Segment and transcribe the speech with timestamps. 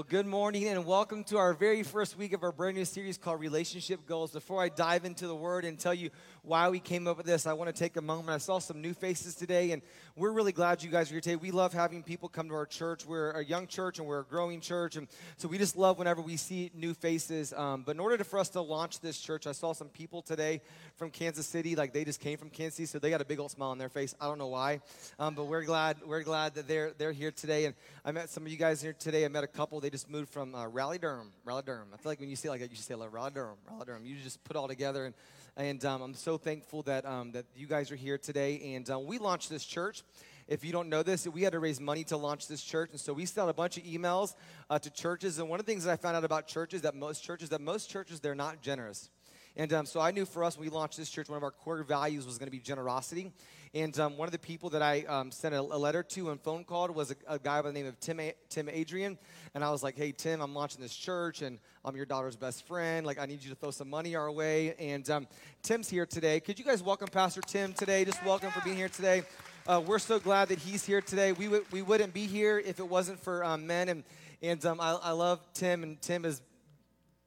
[0.00, 3.18] Well, good morning and welcome to our very first week of our brand new series
[3.18, 4.30] called Relationship Goals.
[4.30, 6.08] Before I dive into the word and tell you
[6.40, 8.30] why we came up with this, I want to take a moment.
[8.30, 9.82] I saw some new faces today, and
[10.16, 11.36] we're really glad you guys are here today.
[11.36, 13.04] We love having people come to our church.
[13.04, 15.06] We're a young church and we're a growing church, and
[15.36, 17.52] so we just love whenever we see new faces.
[17.52, 20.22] Um, but in order to, for us to launch this church, I saw some people
[20.22, 20.62] today
[20.96, 23.38] from Kansas City, like they just came from Kansas City, so they got a big
[23.38, 24.14] old smile on their face.
[24.18, 24.80] I don't know why,
[25.18, 27.66] um, but we're glad we're glad that they're they're here today.
[27.66, 29.26] And I met some of you guys here today.
[29.26, 29.78] I met a couple.
[29.78, 31.32] They just moved from uh, Raleigh Durham.
[31.44, 31.88] Raleigh Durham.
[31.92, 33.56] I feel like when you say like that, you should say like Raleigh Durham.
[33.68, 34.04] Raleigh Durham.
[34.06, 35.14] You just put all together, and
[35.56, 38.74] and um, I'm so thankful that um, that you guys are here today.
[38.74, 40.02] And uh, we launched this church.
[40.48, 43.00] If you don't know this, we had to raise money to launch this church, and
[43.00, 44.34] so we sent a bunch of emails
[44.68, 45.38] uh, to churches.
[45.38, 47.60] And one of the things that I found out about churches that most churches that
[47.60, 49.10] most churches they're not generous.
[49.56, 51.50] And um, so I knew for us, when we launched this church, one of our
[51.50, 53.32] core values was going to be generosity.
[53.72, 56.40] And um, one of the people that I um, sent a, a, letter to and
[56.40, 59.16] phone called was a, a, guy by the name of Tim, a- Tim Adrian.
[59.54, 62.66] And I was like, hey, Tim, I'm launching this church and I'm your daughter's best
[62.66, 63.06] friend.
[63.06, 64.74] Like, I need you to throw some money our way.
[64.78, 65.28] And um,
[65.62, 66.40] Tim's here today.
[66.40, 68.04] Could you guys welcome Pastor Tim today?
[68.04, 69.22] Just welcome for being here today.
[69.68, 71.30] Uh, we're so glad that he's here today.
[71.30, 73.88] We, w- we wouldn't be here if it wasn't for um, men.
[73.88, 74.04] And,
[74.42, 76.40] and um, I, I love Tim, and Tim is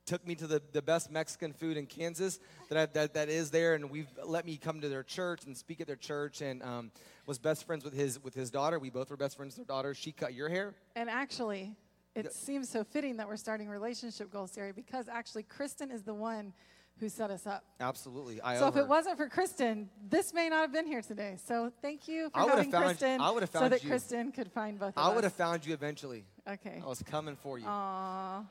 [0.06, 3.52] took me to the, the best Mexican food in Kansas that, I, that, that is
[3.52, 6.62] there, and we've let me come to their church and speak at their church, and
[6.64, 6.92] um,
[7.26, 8.80] was best friends with his with his daughter.
[8.80, 9.94] We both were best friends with their daughter.
[9.94, 10.74] She cut your hair.
[10.96, 11.76] And actually,
[12.16, 16.14] it seems so fitting that we're starting relationship goals, Terry, because actually Kristen is the
[16.14, 16.54] one
[17.00, 17.64] who set us up.
[17.80, 18.40] Absolutely.
[18.42, 21.38] I so if it wasn't for Kristen, this may not have been here today.
[21.44, 23.90] So thank you for having found, Kristen I would have found so that you.
[23.90, 24.94] Kristen could find both.
[24.96, 26.24] I would have found you eventually.
[26.48, 26.82] Okay.
[26.84, 27.66] I was coming for you.
[27.66, 28.46] Aww.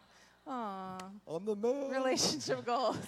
[0.48, 0.98] Aww.
[1.28, 1.90] I'm the man.
[1.90, 2.98] Relationship goals.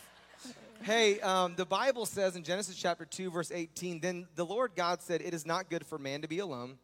[0.82, 5.02] hey, um, the Bible says in Genesis chapter 2, verse 18, then the Lord God
[5.02, 6.78] said, It is not good for man to be alone.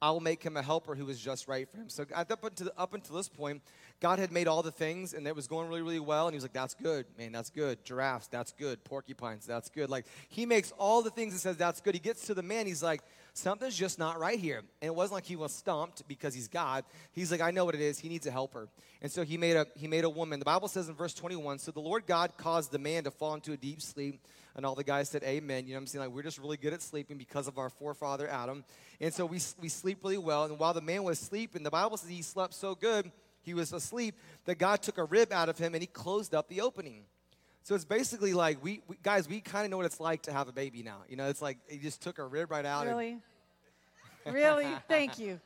[0.00, 1.88] I will make him a helper who is just right for him.
[1.88, 3.62] So up until, up until this point,
[4.00, 6.26] God had made all the things and it was going really, really well.
[6.26, 7.82] And he was like, that's good, man, that's good.
[7.84, 8.84] Giraffes, that's good.
[8.84, 9.88] Porcupines, that's good.
[9.88, 11.94] Like, he makes all the things and says, that's good.
[11.94, 13.00] He gets to the man, he's like,
[13.32, 14.58] something's just not right here.
[14.58, 16.84] And it wasn't like he was stumped because he's God.
[17.12, 17.98] He's like, I know what it is.
[17.98, 18.68] He needs a helper.
[19.00, 20.38] And so he made a, he made a woman.
[20.38, 23.34] The Bible says in verse 21 So the Lord God caused the man to fall
[23.34, 24.20] into a deep sleep.
[24.54, 25.66] And all the guys said, Amen.
[25.66, 26.06] You know what I'm saying?
[26.06, 28.64] Like, we're just really good at sleeping because of our forefather Adam.
[29.00, 30.44] And so we, we sleep really well.
[30.44, 33.10] And while the man was sleeping, the Bible says he slept so good
[33.46, 36.48] he was asleep, that God took a rib out of him and he closed up
[36.48, 37.04] the opening.
[37.62, 40.32] So it's basically like we, we guys, we kind of know what it's like to
[40.32, 40.98] have a baby now.
[41.08, 42.86] You know, it's like he just took a rib right out.
[42.86, 43.18] Really,
[44.26, 45.40] really, thank you.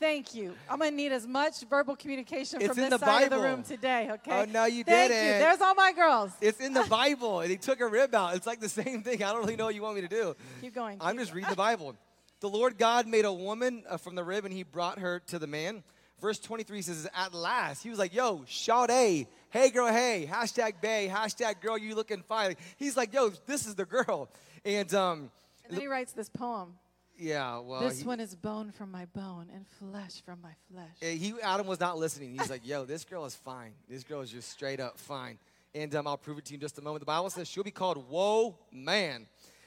[0.00, 0.54] Thank you.
[0.68, 3.24] I'm gonna need as much verbal communication it's from this side Bible.
[3.24, 4.10] of the room today.
[4.10, 4.32] Okay.
[4.32, 5.26] Oh no, you Thank didn't.
[5.26, 5.32] You.
[5.38, 6.32] There's all my girls.
[6.40, 8.34] It's in the Bible, and he took a rib out.
[8.34, 9.22] It's like the same thing.
[9.22, 10.34] I don't really know what you want me to do.
[10.60, 10.96] Keep going.
[11.00, 11.36] I'm keep just going.
[11.44, 11.94] reading the Bible.
[12.40, 15.38] The Lord God made a woman uh, from the rib, and He brought her to
[15.38, 15.84] the man.
[16.22, 21.10] Verse 23 says, At last, he was like, Yo, Sade, hey girl, hey, hashtag bay,
[21.12, 22.54] hashtag girl, you looking fine.
[22.76, 24.30] He's like, Yo, this is the girl.
[24.64, 25.30] And, um,
[25.64, 26.74] and then he writes this poem.
[27.18, 30.96] Yeah, well, this he, one is bone from my bone and flesh from my flesh.
[31.00, 32.32] He Adam was not listening.
[32.32, 33.72] He's like, "Yo, this girl is fine.
[33.88, 35.38] This girl is just straight up fine."
[35.74, 37.00] And um, I'll prove it to you in just a moment.
[37.00, 39.26] The Bible says she'll be called "Woe Man,"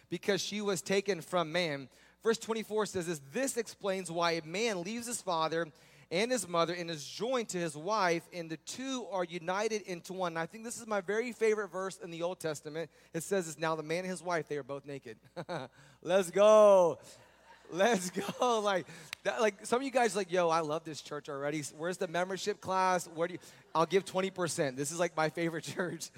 [0.10, 1.88] because she was taken from man.
[2.24, 3.22] Verse 24 says this.
[3.32, 5.68] This explains why a man leaves his father
[6.12, 10.14] and his mother and is joined to his wife, and the two are united into
[10.14, 10.34] one.
[10.34, 12.90] And I think this is my very favorite verse in the Old Testament.
[13.14, 15.18] It says it's now the man and his wife, they are both naked.
[16.02, 17.00] Let's go.
[17.72, 18.62] Let's go.
[18.64, 18.88] Like
[19.24, 21.64] that, like some of you guys like, yo, I love this church already.
[21.78, 23.08] Where's the membership class?
[23.08, 23.40] Where do you
[23.76, 24.78] I'll give 20%.
[24.78, 26.10] This is like my favorite church.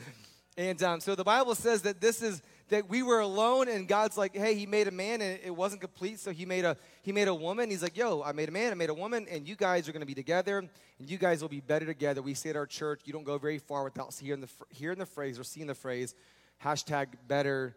[0.57, 4.17] And um, so the Bible says that this is that we were alone and God's
[4.17, 7.11] like, hey, he made a man and it wasn't complete, so he made a he
[7.11, 7.69] made a woman.
[7.69, 9.91] He's like, yo, I made a man, I made a woman, and you guys are
[9.91, 10.69] gonna be together, and
[11.09, 12.21] you guys will be better together.
[12.21, 15.05] We say at our church, you don't go very far without hearing the hearing the
[15.05, 16.15] phrase or seeing the phrase,
[16.63, 17.75] hashtag better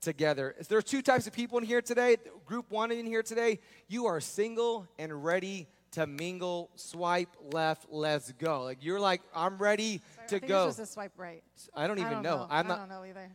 [0.00, 0.56] together.
[0.68, 2.16] There are two types of people in here today.
[2.44, 8.32] Group one in here today, you are single and ready to mingle, swipe left, let's
[8.32, 8.64] go.
[8.64, 10.68] Like you're like, I'm ready Sorry, to I think go.
[10.68, 11.42] It's just a swipe right.
[11.74, 12.36] I don't even I don't know.
[12.38, 12.46] know.
[12.50, 12.78] I'm I not.
[12.78, 13.30] don't know either.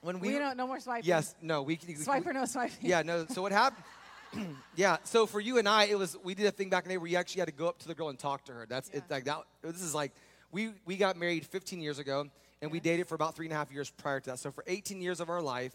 [0.00, 1.08] When we, we don't no more swiping.
[1.08, 2.76] Yes, no, we can swipe or no swiping.
[2.88, 3.26] Yeah, no.
[3.26, 3.84] So what happened?
[4.76, 4.98] yeah.
[5.04, 6.98] So for you and I, it was we did a thing back in the day
[6.98, 8.66] where you actually had to go up to the girl and talk to her.
[8.68, 8.98] That's Yeah.
[8.98, 9.04] it.
[9.10, 9.38] Like that.
[9.62, 10.12] This is like
[10.52, 12.26] we we got married 15 years ago,
[12.62, 14.38] and we dated for about three and a half years prior to that.
[14.38, 15.72] So for 18 years of our life,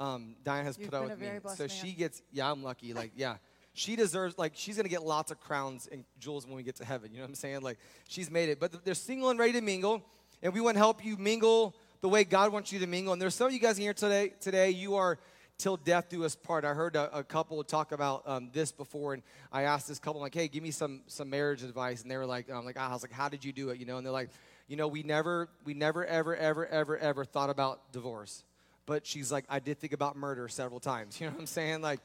[0.00, 1.28] um, Diane has You've put up with me.
[1.54, 1.68] So man.
[1.68, 2.22] she gets.
[2.32, 2.94] Yeah, I'm lucky.
[2.94, 3.36] Like yeah.
[3.78, 6.84] She deserves, like, she's gonna get lots of crowns and jewels when we get to
[6.86, 7.10] heaven.
[7.10, 7.60] You know what I'm saying?
[7.60, 7.76] Like,
[8.08, 8.58] she's made it.
[8.58, 10.02] But they're single and ready to mingle,
[10.42, 11.74] and we want to help you mingle
[12.06, 13.12] the way God wants you to mingle.
[13.12, 14.32] And there's some of you guys in here today.
[14.40, 15.18] Today, you are
[15.58, 16.64] till death do us part.
[16.64, 20.20] I heard a, a couple talk about um, this before, and I asked this couple,
[20.20, 22.92] like, hey, give me some some marriage advice, and they were like, um, like I
[22.92, 23.80] was like, how did you do it?
[23.80, 24.30] You know, and they're like,
[24.68, 28.44] you know, we never, we never, ever, ever, ever, ever thought about divorce,
[28.86, 31.20] but she's like, I did think about murder several times.
[31.20, 31.82] You know what I'm saying?
[31.82, 31.98] Like,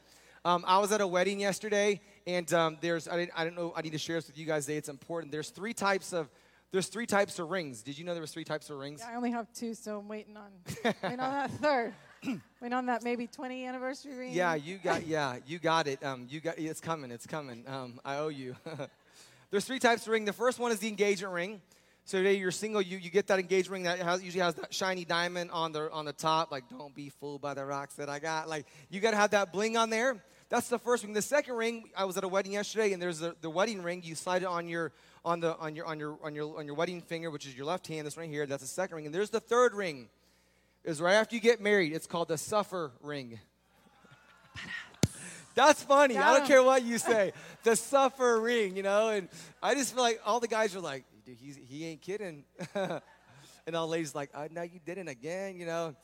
[0.44, 3.72] um, I was at a wedding yesterday, and um, there's, I didn't, I don't know,
[3.76, 4.78] I need to share this with you guys today.
[4.78, 5.32] It's important.
[5.32, 6.28] There's three types of
[6.72, 7.82] there's three types of rings.
[7.82, 9.02] Did you know there was three types of rings?
[9.04, 10.52] Yeah, I only have two, so I'm waiting on
[11.04, 11.94] waiting on that third.
[12.62, 14.32] waiting on that maybe 20 anniversary ring.
[14.34, 16.04] Yeah, you got yeah, you got it.
[16.04, 17.66] Um, you got it's coming, it's coming.
[17.68, 18.56] Um, I owe you.
[19.52, 20.24] There's three types of ring.
[20.24, 21.62] The first one is the engagement ring.
[22.06, 24.74] So today you're single, you, you get that engagement ring that has, usually has that
[24.74, 26.52] shiny diamond on the on the top.
[26.52, 28.50] Like, don't be fooled by the rocks that I got.
[28.50, 30.24] Like, you got to have that bling on there.
[30.52, 31.14] That's the first ring.
[31.14, 34.02] The second ring, I was at a wedding yesterday, and there's the, the wedding ring.
[34.04, 34.92] You slide it on your
[35.26, 37.66] on the on your on your on your on your wedding finger, which is your
[37.66, 38.06] left hand.
[38.06, 39.06] This right here, that's the second ring.
[39.06, 40.10] And there's the third ring.
[40.84, 41.94] Is right after you get married.
[41.94, 43.40] It's called the suffer ring.
[45.54, 46.18] That's funny.
[46.18, 47.34] I don't care what you say.
[47.64, 49.10] the suffer ring, you know.
[49.10, 49.28] And
[49.62, 52.44] I just feel like all the guys are like, Dude, he's, he ain't kidding.
[52.74, 55.96] and all the ladies like, oh, no, you didn't again, you know.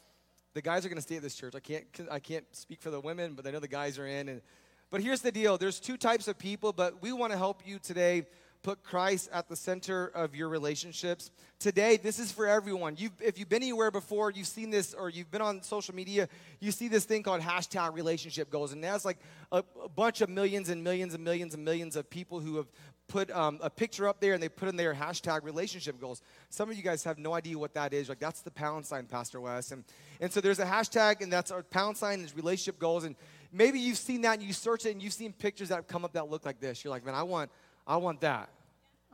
[0.57, 1.53] The guys are going to stay at this church.
[1.53, 4.27] I can't, I can't speak for the women, but I know the guys are in.
[4.27, 4.41] And,
[4.89, 5.55] but here's the deal.
[5.55, 8.25] There's two types of people, but we want to help you today
[8.67, 11.31] put Christ at the center of your relationships.
[11.57, 12.95] Today, this is for everyone.
[12.97, 16.27] You've, if you've been anywhere before, you've seen this, or you've been on social media,
[16.59, 18.73] you see this thing called hashtag relationship goals.
[18.73, 19.19] And that's like
[19.53, 22.67] a, a bunch of millions and millions and millions and millions of people who have
[23.07, 26.21] put um, a picture up there and they put in their hashtag relationship goals.
[26.49, 28.09] Some of you guys have no idea what that is.
[28.09, 29.71] Like, that's the pound sign, Pastor Wes.
[29.71, 29.85] And,
[30.19, 33.05] and so there's a hashtag, and that's our pound sign is relationship goals.
[33.05, 33.15] And
[33.49, 36.11] maybe you've seen that and you search it and you've seen pictures that come up
[36.11, 36.83] that look like this.
[36.83, 37.49] You're like, man, I want,
[37.87, 38.49] I want that.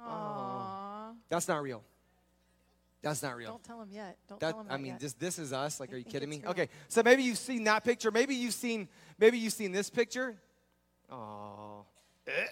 [0.07, 1.15] Aww.
[1.29, 1.83] That's not real.
[3.01, 3.49] That's not real.
[3.49, 4.17] Don't tell him yet.
[4.29, 4.99] Don't that, tell him I mean, yet.
[4.99, 5.79] this this is us.
[5.79, 6.39] Like, I are you kidding me?
[6.39, 6.51] real.
[6.51, 8.11] Okay, so maybe you've seen that picture.
[8.11, 8.87] Maybe you've seen
[9.19, 10.35] maybe you've seen this picture.
[11.11, 11.85] Oh.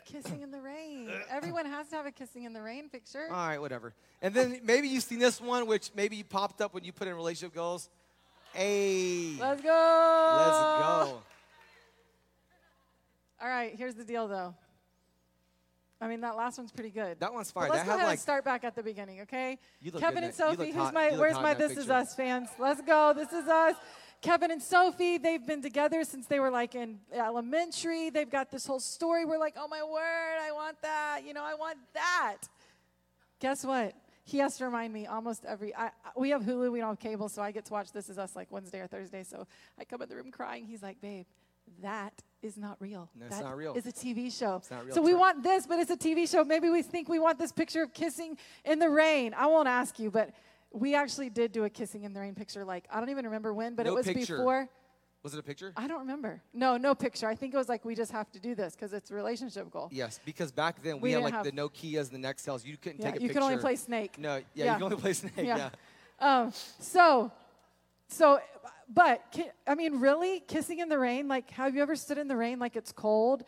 [0.06, 1.10] Kissing in the rain.
[1.30, 3.28] Everyone has to have a kissing in the rain picture.
[3.30, 3.94] All right, whatever.
[4.22, 7.08] And then maybe you've seen this one, which maybe you popped up when you put
[7.08, 7.90] in relationship goals.
[8.54, 9.70] Hey, Let's go.
[10.38, 11.22] let's go.
[13.42, 14.54] All right, here's the deal though.
[16.02, 17.20] I mean, that last one's pretty good.
[17.20, 19.60] That one's But let's That go ahead like and start back at the beginning, okay?
[20.00, 21.90] Kevin and Sophie, who's my where's my This Is.
[21.92, 22.50] Us fans?
[22.58, 23.14] Let's go.
[23.16, 23.76] This is us.
[24.22, 28.10] Kevin and Sophie, they've been together since they were like in elementary.
[28.10, 29.26] They've got this whole story.
[29.26, 31.22] We're like, oh my word, I want that.
[31.26, 32.38] You know, I want that.
[33.40, 33.94] Guess what?
[34.24, 35.76] He has to remind me almost every.
[35.76, 38.18] I- we have Hulu, we don't have cable, so I get to watch This Is
[38.20, 39.24] Us like Wednesday or Thursday.
[39.24, 39.48] So
[39.80, 40.66] I come in the room crying.
[40.66, 41.26] He's like, babe,
[41.82, 43.10] that is not real.
[43.16, 43.74] No, it's not real.
[43.76, 44.58] is a TV show.
[44.58, 44.96] It's not real.
[44.96, 46.44] So we want this, but it's a TV show.
[46.44, 49.34] Maybe we think we want this picture of kissing in the rain.
[49.38, 50.32] I won't ask you, but
[50.72, 52.66] we actually did do a kissing in the rain picture.
[52.66, 54.38] Like I don't even remember when, but No it was picture.
[54.38, 54.70] before.
[55.24, 55.72] Was it a picture?
[55.78, 56.42] I don't remember.
[56.52, 57.28] No, no picture.
[57.28, 59.70] I think it was like we just have to do this because it's a relationship
[59.70, 59.88] goal.
[59.92, 62.66] Yes, because back then we, We had like the have- Nokia's and the Nextels.
[62.66, 63.22] You couldn't Yeah, take a picture.
[63.22, 63.34] you picture.
[63.40, 64.18] can only play Snake.
[64.18, 64.66] No, yeah, Yeah.
[64.72, 65.34] you can only play Snake.
[65.38, 65.70] Yeah.
[66.20, 66.40] yeah.
[66.40, 67.32] Um, so,
[68.08, 68.40] so,
[68.94, 69.22] but
[69.68, 71.28] I mean, really, kissing in the rain.
[71.28, 73.44] Like, have you ever stood in the rain like it's cold?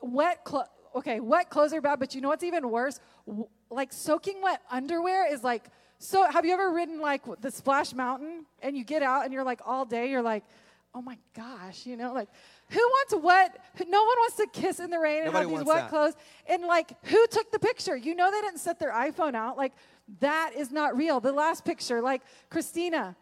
[0.00, 0.66] Wet clothes.
[0.94, 3.00] Okay, wet clothes are bad, but you know what's even worse?
[3.26, 5.64] W- like soaking wet underwear is like.
[5.98, 9.44] So, have you ever ridden like the Splash Mountain and you get out and you're
[9.44, 10.42] like all day, you're like,
[10.96, 12.28] oh my gosh, you know, like
[12.70, 13.60] who wants wet?
[13.76, 15.90] who- No one wants to kiss in the rain and have these wet that.
[15.90, 16.14] clothes.
[16.48, 17.96] And like, who took the picture?
[17.96, 19.56] You know, they didn't set their iPhone out.
[19.56, 19.74] Like,
[20.18, 21.20] that is not real.
[21.20, 23.14] The last picture, like Christina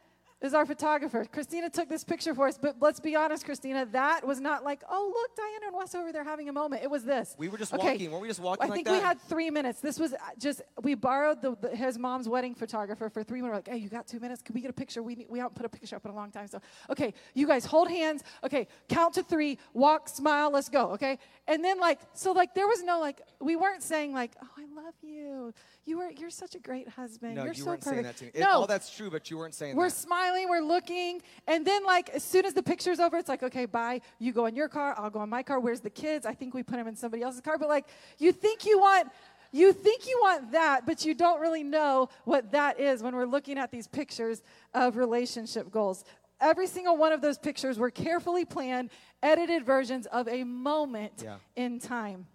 [0.42, 1.26] is our photographer.
[1.30, 4.82] Christina took this picture for us, but let's be honest, Christina, that was not like,
[4.88, 6.82] oh, look, Diana and Wes over there having a moment.
[6.82, 7.35] It was this.
[7.38, 8.11] We were just Okay, walking.
[8.11, 8.92] Weren't we just walking I like think that?
[8.94, 9.80] we had three minutes.
[9.80, 13.50] This was uh, just, we borrowed the, the, his mom's wedding photographer for three minutes.
[13.50, 14.40] We're like, hey, you got two minutes?
[14.40, 15.02] Can we get a picture?
[15.02, 16.47] We, need, we haven't put a picture up in a long time.
[16.47, 18.23] So, okay, you guys hold hands.
[18.44, 21.18] Okay, count to three, walk, smile, let's go, okay?
[21.49, 24.66] And then, like, so, like, there was no, like, we weren't saying, like, oh, I
[24.82, 25.52] love you.
[25.87, 27.37] You were, you're such a great husband.
[27.37, 27.94] no, you're you so weren't perfect.
[27.94, 28.30] saying that to me.
[28.35, 29.78] It- No, all that's true, but you weren't saying that.
[29.78, 33.42] we're smiling, we're looking, and then like as soon as the picture's over, it's like,
[33.42, 34.00] okay, bye.
[34.18, 35.59] You go in your car, I'll go in my car.
[35.59, 36.26] Where's the kids?
[36.26, 37.56] I think we put them in somebody else's car.
[37.59, 37.87] But like,
[38.18, 39.09] you think you want,
[39.52, 43.25] you think you want that, but you don't really know what that is when we're
[43.26, 44.42] looking at these pictures
[44.75, 46.04] of relationship goals.
[46.42, 48.90] Every single one of those pictures were carefully planned,
[49.23, 51.37] edited versions of a moment Yeah.
[51.56, 52.26] in time.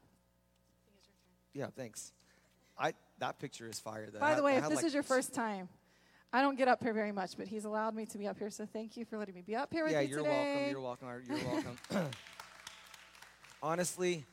[1.56, 2.12] Yeah, thanks.
[2.78, 4.10] I that picture is fire.
[4.12, 4.20] Though.
[4.20, 5.70] By I- the way, I if this like, is your first time,
[6.34, 8.50] I don't get up here very much, but he's allowed me to be up here.
[8.50, 10.72] So thank you for letting me be up here with yeah, you you're today.
[10.72, 10.72] welcome.
[10.72, 11.24] You're welcome.
[11.30, 12.12] You're welcome.
[13.64, 14.26] Honestly,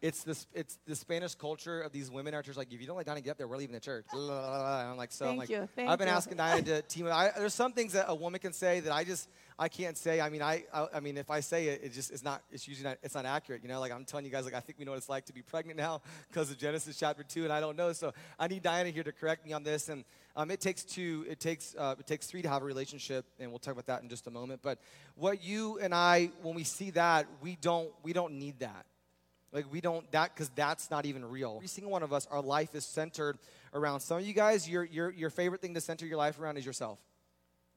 [0.00, 2.56] it's this it's the Spanish culture of these women in our church.
[2.56, 4.06] Like, if you don't let Diana get up there, we're leaving the church.
[4.12, 6.14] And I'm like, so I'm Thank like, you, thank I've been you.
[6.14, 7.06] asking Diana to team.
[7.06, 9.28] I, there's some things that a woman can say that I just
[9.58, 10.20] I can't say.
[10.20, 12.42] I mean, I I, I mean, if I say it, it just it's not.
[12.52, 12.98] It's usually not.
[13.02, 13.62] It's not accurate.
[13.62, 15.26] You know, like I'm telling you guys, like I think we know what it's like
[15.26, 17.92] to be pregnant now because of Genesis chapter two, and I don't know.
[17.92, 19.88] So I need Diana here to correct me on this.
[19.88, 20.04] And
[20.36, 21.26] um, it takes two.
[21.28, 24.02] It takes uh, it takes three to have a relationship, and we'll talk about that
[24.02, 24.60] in just a moment.
[24.62, 24.78] But
[25.16, 28.86] what you and I, when we see that, we don't we don't need that.
[29.52, 31.54] Like we don't that because that's not even real.
[31.56, 33.38] Every single one of us, our life is centered
[33.72, 34.00] around.
[34.00, 36.66] Some of you guys, your your your favorite thing to center your life around is
[36.66, 36.98] yourself.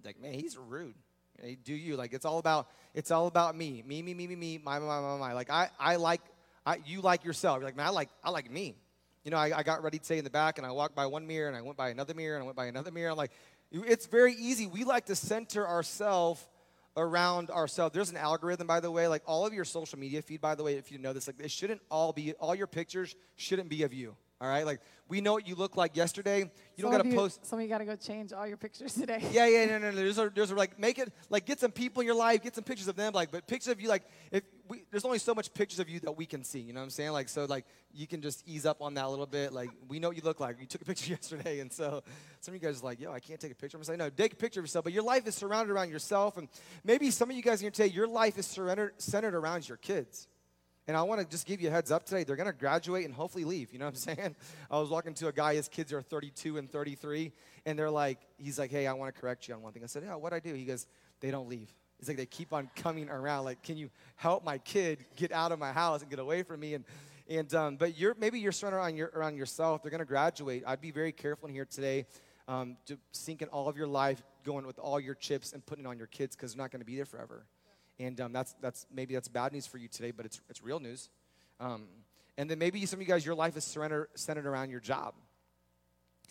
[0.04, 0.96] Like man, he's rude.
[1.42, 4.36] Hey, do you like it's all about it's all about me, me, me, me, me,
[4.36, 5.34] me, my, my, my, my.
[5.34, 6.22] Like I I like
[6.66, 7.58] I you like yourself.
[7.58, 8.76] You're like man, I like I like me.
[9.24, 11.06] You know, I, I got ready to say in the back, and I walked by
[11.06, 13.12] one mirror, and I went by another mirror, and I went by another mirror.
[13.12, 13.32] I'm like,
[13.72, 14.66] it's very easy.
[14.66, 16.46] We like to center ourselves
[16.98, 17.94] around ourselves.
[17.94, 19.08] There's an algorithm, by the way.
[19.08, 21.40] Like all of your social media feed, by the way, if you know this, like
[21.40, 24.16] it shouldn't all be all your pictures shouldn't be of you.
[24.42, 26.50] All right, like we know what you look like yesterday.
[26.76, 27.46] You don't got of to post.
[27.46, 29.24] Some of you got to go change all your pictures today.
[29.32, 29.96] Yeah, yeah, no, no, no.
[29.98, 32.56] There's a, there's a, like make it like get some people in your life, get
[32.56, 35.36] some pictures of them, like but pictures of you like if we, there's only so
[35.36, 36.60] much pictures of you that we can see.
[36.60, 37.12] You know what I'm saying?
[37.12, 39.52] Like so like you can just ease up on that a little bit.
[39.52, 40.62] Like we know what you look like.
[40.62, 42.02] You took a picture yesterday, and so
[42.40, 43.78] some of you guys are like, yo, I can't take a picture.
[43.78, 44.86] I'm saying no, take a picture of yourself.
[44.86, 46.48] But your life is surrounded around yourself, and
[46.86, 50.30] maybe some of you guys here today, your life is surrendered, centered around your kids.
[50.88, 52.24] And I want to just give you a heads up today.
[52.24, 53.74] They're going to graduate and hopefully leave.
[53.74, 54.36] You know what I'm saying?
[54.70, 57.34] I was walking to a guy, his kids are 32 and 33,
[57.66, 59.84] and they're like, he's like, hey, I want to correct you on one thing.
[59.84, 60.56] I said, yeah, what'd I do?
[60.56, 60.88] He goes,
[61.20, 61.70] they don't leave.
[62.02, 63.46] It's like they keep on coming around.
[63.46, 66.60] Like, can you help my kid get out of my house and get away from
[66.60, 66.74] me?
[66.74, 66.86] And,
[67.30, 69.84] and um, but you're maybe you're surrounded around, your, around yourself.
[69.84, 70.64] They're going to graduate.
[70.66, 72.08] I'd be very careful in here today
[72.48, 75.86] um, to sink in all of your life, going with all your chips and putting
[75.86, 77.46] it on your kids because they're not going to be there forever.
[78.00, 80.80] And um, that's, that's maybe that's bad news for you today, but it's, it's real
[80.80, 81.10] news.
[81.60, 81.84] Um,
[82.38, 85.14] and then maybe some of you guys, your life is surrender, centered around your job.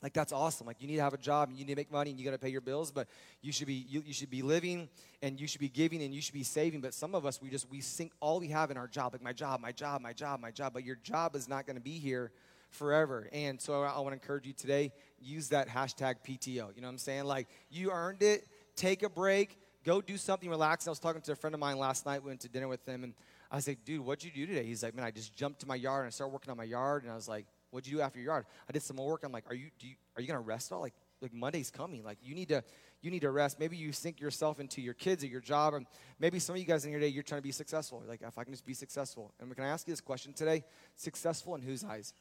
[0.02, 0.66] Like that's awesome.
[0.66, 2.24] Like you need to have a job and you need to make money and you
[2.24, 3.06] got to pay your bills, but
[3.42, 4.88] you should be you, you should be living
[5.22, 6.80] and you should be giving and you should be saving.
[6.80, 9.22] But some of us we just we sink all we have in our job, like
[9.22, 10.72] my job, my job, my job, my job.
[10.72, 12.32] But your job is not going to be here
[12.70, 13.28] forever.
[13.32, 16.48] And so I, I want to encourage you today, use that hashtag PTO.
[16.48, 17.24] You know what I'm saying?
[17.24, 18.46] Like you earned it.
[18.76, 19.58] Take a break.
[19.84, 20.88] Go do something relaxing.
[20.88, 22.22] I was talking to a friend of mine last night.
[22.22, 23.14] We went to dinner with him and
[23.50, 24.64] I was like, dude, what'd you do today?
[24.64, 26.64] He's like, man, I just jumped to my yard and I started working on my
[26.64, 27.02] yard.
[27.02, 28.46] And I was like, what'd you do after your yard?
[28.68, 29.22] I did some more work.
[29.24, 30.80] I'm like, are you, do you, are you going to rest all?
[30.80, 32.04] Like, like Monday's coming.
[32.04, 32.62] Like you need to,
[33.02, 33.58] you need to rest.
[33.58, 35.74] Maybe you sink yourself into your kids or your job.
[35.74, 35.86] And
[36.18, 38.02] maybe some of you guys in here today, you're trying to be successful.
[38.06, 39.32] Like, if I can just be successful.
[39.40, 40.64] And can I ask you this question today?
[40.96, 42.14] Successful in whose eyes?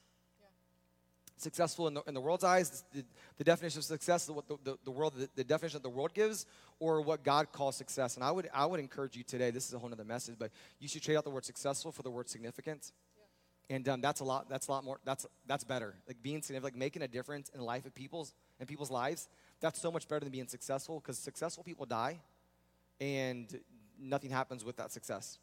[1.41, 3.03] successful in the, in the world's eyes, the,
[3.37, 5.89] the definition of success is what the, the, the world, the, the, definition that the
[5.89, 6.45] world gives,
[6.79, 8.15] or what God calls success.
[8.15, 10.51] And I would, I would encourage you today, this is a whole other message, but
[10.79, 12.91] you should trade out the word successful for the word significance.
[13.69, 15.95] And um, that's a lot, that's a lot more, that's, that's better.
[16.07, 19.29] Like being significant, like making a difference in the life of people's, in people's lives,
[19.59, 22.19] that's so much better than being successful because successful people die
[22.99, 23.59] and
[23.99, 25.37] nothing happens with that success.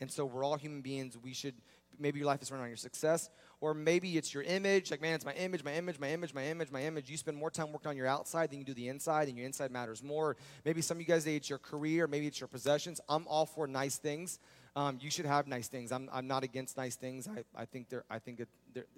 [0.00, 1.16] And so we're all human beings.
[1.16, 1.54] We should,
[1.98, 4.90] maybe your life is running on your success, or maybe it's your image.
[4.90, 7.08] Like, man, it's my image, my image, my image, my image, my image.
[7.08, 9.46] You spend more time working on your outside than you do the inside, and your
[9.46, 10.36] inside matters more.
[10.64, 13.00] Maybe some of you guys, it's your career, maybe it's your possessions.
[13.08, 14.40] I'm all for nice things.
[14.74, 15.92] Um, you should have nice things.
[15.92, 17.28] I'm, I'm not against nice things.
[17.28, 18.48] I, I think there, I think it,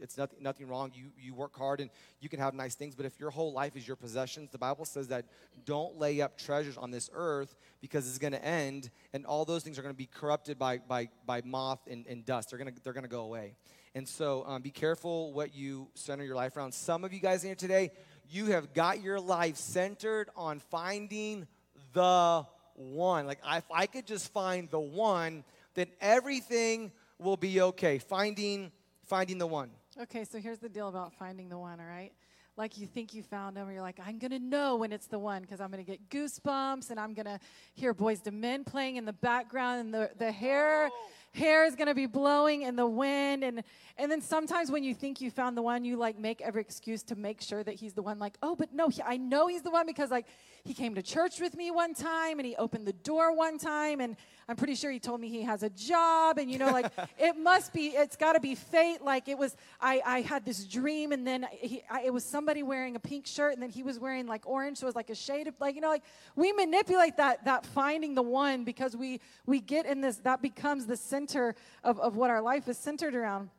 [0.01, 0.93] it's nothing, nothing wrong.
[0.95, 1.91] You, you work hard and
[2.21, 2.95] you can have nice things.
[2.95, 5.25] But if your whole life is your possessions, the Bible says that
[5.65, 9.65] don't lay up treasures on this earth because it's going to end, and all those
[9.65, 12.51] things are going to be corrupted by, by, by moth and, and dust.
[12.51, 13.57] They're going to they're going to go away.
[13.97, 16.73] And so um, be careful what you center your life around.
[16.73, 17.91] Some of you guys in here today,
[18.31, 21.47] you have got your life centered on finding
[21.93, 23.27] the one.
[23.27, 27.99] Like, if I could just find the one, then everything will be okay.
[27.99, 28.73] Finding,
[29.05, 29.71] finding the one.
[30.01, 32.13] Okay, so here's the deal about finding the one, all right?
[32.57, 35.19] Like you think you found him, or you're like, I'm gonna know when it's the
[35.19, 37.41] one because I'm gonna get goosebumps and I'm gonna
[37.75, 41.09] hear Boyz II Men playing in the background and the, the hair oh.
[41.33, 43.65] hair is to be blowing in the wind and
[43.99, 47.03] and then sometimes when you think you found the one you like make every excuse
[47.03, 49.63] to make sure that he's the one like oh but no he, i know he's
[49.63, 50.27] the one because like
[50.63, 54.01] he came to church with me one time and he opened the door one time
[54.01, 54.17] and
[54.49, 57.37] i'm pretty sure he told me he has a job and you know like it
[57.37, 61.13] must be it's got to be fate like it was i i had this dream
[61.13, 63.99] and then he, I, it was somebody wearing a pink shirt and then he was
[63.99, 66.05] wearing like orange so it was like a shade of like you know like
[66.37, 70.87] we manipulate that that finding the one because we we get in this that becomes
[70.87, 73.51] the center of, of what our life is centered around.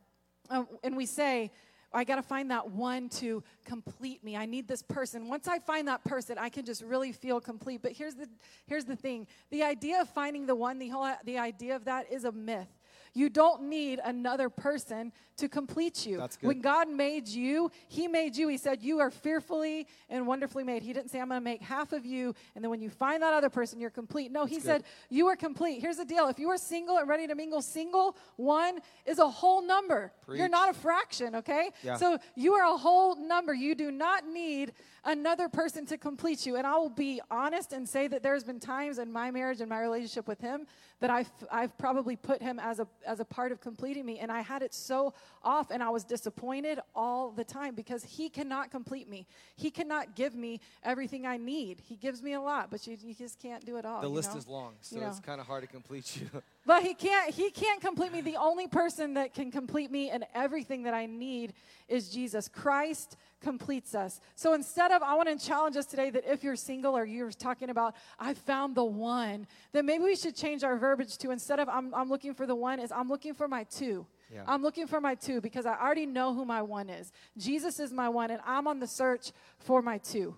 [0.50, 1.51] Um, and we say,
[1.96, 4.36] I got to find that one to complete me.
[4.36, 5.28] I need this person.
[5.28, 7.82] Once I find that person, I can just really feel complete.
[7.82, 8.28] But here's the
[8.68, 9.28] here's the thing.
[9.50, 12.68] The idea of finding the one, the whole the idea of that is a myth.
[13.16, 16.18] You don't need another person to complete you.
[16.18, 16.48] That's good.
[16.48, 18.48] When God made you, He made you.
[18.50, 20.84] He said, You are fearfully and wonderfully made.
[20.84, 23.24] He didn't say, I'm going to make half of you, and then when you find
[23.24, 24.32] that other person, you're complete.
[24.32, 24.64] No, He good.
[24.64, 25.80] said, You are complete.
[25.82, 29.28] Here's the deal if you are single and ready to mingle, single, one is a
[29.30, 30.12] whole number.
[30.32, 31.72] You're not a fraction, okay?
[31.84, 31.96] Yeah.
[31.96, 33.54] So you are a whole number.
[33.54, 34.74] You do not need
[35.06, 36.56] another person to complete you.
[36.56, 39.70] And I will be honest and say that there's been times in my marriage and
[39.70, 40.66] my relationship with him
[41.00, 44.20] that I've, I've probably put him as a, as a part of completing me.
[44.20, 48.30] And I had it so off and I was disappointed all the time because he
[48.30, 49.28] cannot complete me.
[49.56, 51.82] He cannot give me everything I need.
[51.82, 54.02] He gives me a lot, but you, you just can't do it all.
[54.02, 54.40] The list know?
[54.40, 55.10] is long, so You know.
[55.10, 56.30] it's kind of hard to complete you.
[56.66, 58.22] But he can't he can't complete me.
[58.22, 61.54] The only person that can complete me and everything that I need
[61.88, 62.48] is Jesus.
[62.48, 64.20] Christ completes us.
[64.36, 67.32] So instead of I want to challenge us today that if you're single or you're
[67.32, 71.60] talking about I found the one, then maybe we should change our verbiage to instead
[71.60, 74.08] of I'm I'm looking for the one is I'm looking for my two.
[74.34, 74.44] Yeah.
[74.48, 77.12] I'm looking for my two because I already know who my one is.
[77.38, 80.36] Jesus is my one and I'm on the search for my two.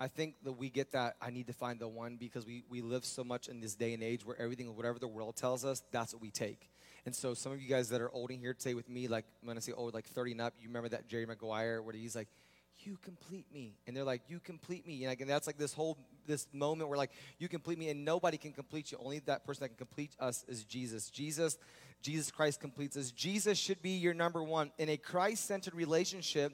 [0.00, 2.82] I think that we get that I need to find the one because we, we
[2.82, 5.82] live so much in this day and age where everything, whatever the world tells us,
[5.90, 6.70] that's what we take.
[7.04, 9.24] And so some of you guys that are old in here today with me, like
[9.42, 12.14] when I say old, like 30 and up, you remember that Jerry Maguire where he's
[12.14, 12.28] like,
[12.80, 13.74] you complete me.
[13.86, 15.02] And they're like, you complete me.
[15.02, 18.04] And, like, and that's like this whole, this moment where like, you complete me and
[18.04, 18.98] nobody can complete you.
[19.02, 21.10] Only that person that can complete us is Jesus.
[21.10, 21.58] Jesus,
[22.02, 23.10] Jesus Christ completes us.
[23.10, 24.70] Jesus should be your number one.
[24.78, 26.52] In a Christ-centered relationship,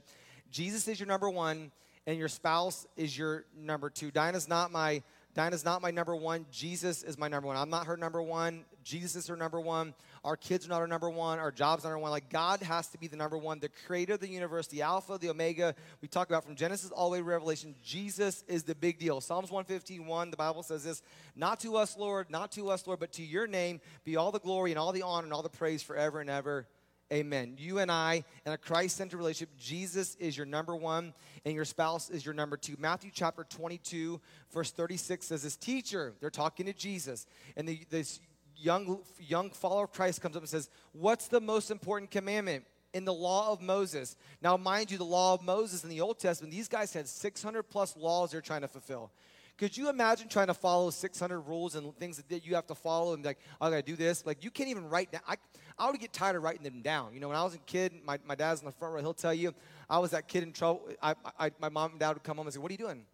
[0.50, 1.72] Jesus is your number one
[2.06, 4.10] and your spouse is your number two.
[4.10, 5.02] Dinah's not my
[5.34, 6.46] Dinah's not my number one.
[6.52, 7.56] Jesus is my number one.
[7.56, 8.64] I'm not her number one.
[8.84, 9.92] Jesus is her number one.
[10.22, 11.40] Our kids are not our number one.
[11.40, 12.12] Our jobs are number one.
[12.12, 15.18] Like God has to be the number one, the creator of the universe, the Alpha,
[15.18, 15.74] the Omega.
[16.00, 17.74] We talk about from Genesis all the way to Revelation.
[17.82, 19.20] Jesus is the big deal.
[19.20, 21.02] Psalms 151, the Bible says this
[21.34, 24.38] Not to us, Lord, not to us, Lord, but to your name be all the
[24.38, 26.68] glory and all the honor and all the praise forever and ever.
[27.12, 27.54] Amen.
[27.58, 31.12] You and I, in a Christ centered relationship, Jesus is your number one
[31.44, 32.76] and your spouse is your number two.
[32.78, 34.20] Matthew chapter 22,
[34.52, 38.20] verse 36 says, This teacher, they're talking to Jesus, and the, this
[38.56, 42.64] young, young follower of Christ comes up and says, What's the most important commandment?
[42.94, 44.16] In the law of Moses.
[44.40, 47.64] Now, mind you, the law of Moses in the Old Testament, these guys had 600
[47.64, 49.10] plus laws they're trying to fulfill.
[49.56, 53.14] Could you imagine trying to follow 600 rules and things that you have to follow
[53.14, 54.26] and like, I gotta do this?
[54.26, 55.22] Like, you can't even write down.
[55.28, 55.36] I,
[55.78, 57.14] I would get tired of writing them down.
[57.14, 59.14] You know, when I was a kid, my, my dad's in the front row, he'll
[59.14, 59.54] tell you,
[59.88, 60.88] I was that kid in trouble.
[61.00, 63.04] I, I, my mom and dad would come home and say, What are you doing?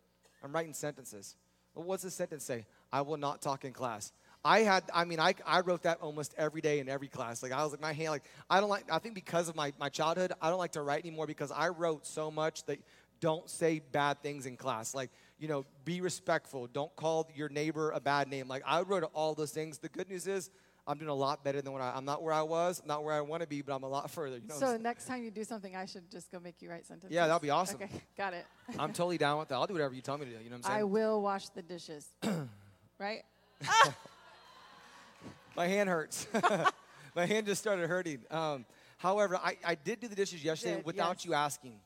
[0.42, 1.36] I'm writing sentences.
[1.74, 2.66] Well, what's the sentence say?
[2.92, 4.12] I will not talk in class.
[4.42, 7.42] I had, I mean, I, I wrote that almost every day in every class.
[7.42, 9.72] Like, I was like, my hand, like, I don't like, I think because of my,
[9.78, 12.78] my childhood, I don't like to write anymore because I wrote so much that
[13.20, 14.94] don't say bad things in class.
[14.94, 16.68] Like, you know, be respectful.
[16.68, 18.46] Don't call your neighbor a bad name.
[18.46, 19.78] Like, I wrote all those things.
[19.78, 20.50] The good news is,
[20.86, 23.14] I'm doing a lot better than when I, I'm not where I was, not where
[23.14, 24.36] I want to be, but I'm a lot further.
[24.36, 26.86] You know So next time you do something, I should just go make you write
[26.86, 27.14] sentences.
[27.14, 27.76] Yeah, that'd be awesome.
[27.82, 28.44] Okay, got it.
[28.78, 29.54] I'm totally down with that.
[29.54, 30.38] I'll do whatever you tell me to do.
[30.38, 30.80] You know what I'm saying?
[30.80, 32.06] I will wash the dishes.
[32.98, 33.22] right?
[35.56, 36.26] My hand hurts.
[37.16, 38.20] My hand just started hurting.
[38.30, 38.64] Um,
[38.98, 41.24] however, I, I did do the dishes yesterday Did, without yes.
[41.24, 41.80] you asking.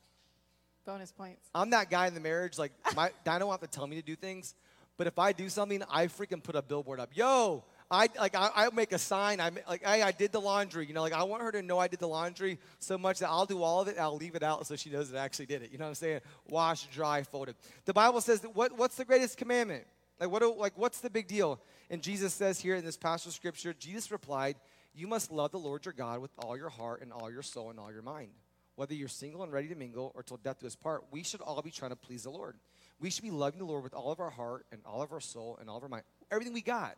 [0.85, 1.49] Bonus points.
[1.55, 4.01] I'm that guy in the marriage, like, my, Dinah don't have to tell me to
[4.01, 4.53] do things,
[4.97, 7.09] but if I do something, I freaking put a billboard up.
[7.15, 9.39] Yo, I like I, I make a sign.
[9.41, 10.87] I like hey, I did the laundry.
[10.87, 13.29] You know, like I want her to know I did the laundry so much that
[13.29, 13.91] I'll do all of it.
[13.91, 15.71] And I'll leave it out so she knows that I actually did it.
[15.71, 16.21] You know what I'm saying?
[16.49, 17.57] Wash, dry, fold it.
[17.85, 19.83] The Bible says that what, what's the greatest commandment?
[20.19, 20.41] Like what?
[20.41, 21.59] do- Like what's the big deal?
[21.89, 24.55] And Jesus says here in this passage of scripture, Jesus replied,
[24.95, 27.69] "You must love the Lord your God with all your heart and all your soul
[27.69, 28.29] and all your mind."
[28.75, 31.41] Whether you're single and ready to mingle or till death do us part, we should
[31.41, 32.55] all be trying to please the Lord.
[32.99, 35.19] We should be loving the Lord with all of our heart and all of our
[35.19, 36.95] soul and all of our mind, everything we got.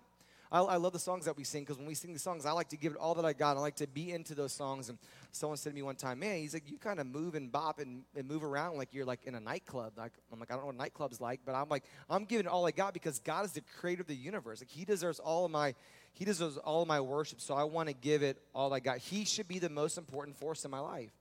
[0.51, 2.51] I, I love the songs that we sing because when we sing the songs, I
[2.51, 3.57] like to give it all that I got.
[3.57, 4.89] I like to be into those songs.
[4.89, 4.97] And
[5.31, 7.79] someone said to me one time, "Man, he's like, you kind of move and bop
[7.79, 10.63] and, and move around like you're like in a nightclub." Like I'm like, I don't
[10.63, 13.51] know what nightclub's like, but I'm like, I'm giving all I got because God is
[13.51, 14.61] the creator of the universe.
[14.61, 15.75] Like He deserves all of my,
[16.13, 17.41] He deserves all of my worship.
[17.41, 18.99] So I want to give it all I got.
[18.99, 21.11] He should be the most important force in my life.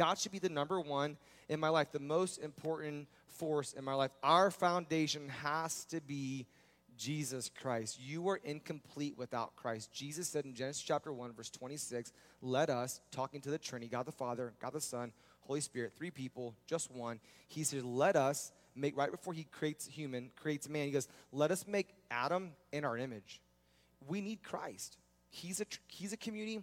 [0.00, 1.18] God should be the number one
[1.50, 4.10] in my life, the most important force in my life.
[4.22, 6.46] Our foundation has to be
[6.96, 8.00] Jesus Christ.
[8.00, 9.92] You are incomplete without Christ.
[9.92, 14.06] Jesus said in Genesis chapter 1, verse 26, let us, talking to the Trinity, God
[14.06, 17.20] the Father, God the Son, Holy Spirit, three people, just one.
[17.48, 21.50] He says, let us make, right before he creates human, creates man, he goes, let
[21.50, 23.42] us make Adam in our image.
[24.08, 24.96] We need Christ.
[25.28, 26.62] He's a, he's a community.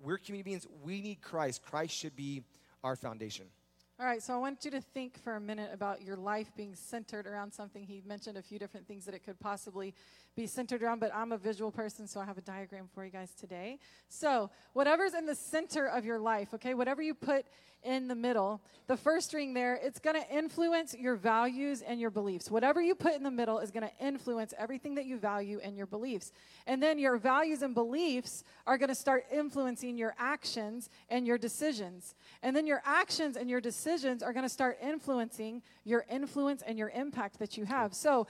[0.00, 0.66] We're community beings.
[0.82, 1.62] We need Christ.
[1.62, 2.44] Christ should be
[2.84, 3.46] our foundation.
[4.00, 6.76] All right, so I want you to think for a minute about your life being
[6.76, 7.82] centered around something.
[7.82, 9.92] He mentioned a few different things that it could possibly
[10.38, 13.10] be centered around, but I'm a visual person, so I have a diagram for you
[13.10, 13.80] guys today.
[14.08, 17.44] So, whatever's in the center of your life, okay, whatever you put
[17.82, 22.10] in the middle, the first ring there, it's going to influence your values and your
[22.10, 22.52] beliefs.
[22.52, 25.76] Whatever you put in the middle is going to influence everything that you value and
[25.76, 26.30] your beliefs.
[26.68, 31.38] And then your values and beliefs are going to start influencing your actions and your
[31.38, 32.14] decisions.
[32.42, 36.78] And then your actions and your decisions are going to start influencing your influence and
[36.78, 37.92] your impact that you have.
[37.92, 38.28] So,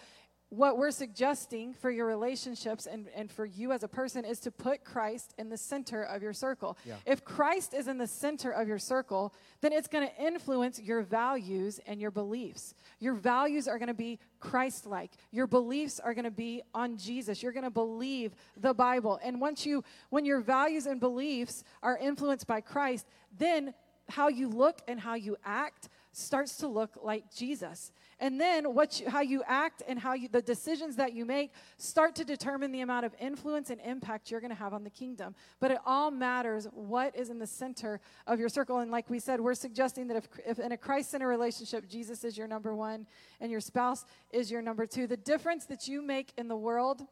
[0.51, 4.51] what we're suggesting for your relationships and, and for you as a person is to
[4.51, 6.79] put Christ in the center of your circle.
[6.87, 6.95] Yeah.
[7.05, 11.03] If Christ is in the center of your circle, then it's going to influence your
[11.03, 12.75] values and your beliefs.
[12.99, 15.11] Your values are going to be Christ like.
[15.33, 17.43] Your beliefs are going to be on Jesus.
[17.43, 19.21] You're going to believe the Bible.
[19.23, 23.07] And once you when your values and beliefs are influenced by Christ,
[23.37, 23.75] then
[24.09, 27.93] how you look and how you act starts to look like Jesus.
[28.21, 31.53] And then what you, how you act and how you the decisions that you make
[31.77, 34.91] start to determine the amount of influence and impact you're going to have on the
[34.91, 35.37] kingdom.
[35.61, 38.81] But it all matters what is in the center of your circle.
[38.81, 42.37] And like we said, we're suggesting that if, if in a Christ-centered relationship, Jesus is
[42.37, 43.07] your number one
[43.41, 45.07] and your spouse is your number two.
[45.07, 47.03] The difference that you make in the world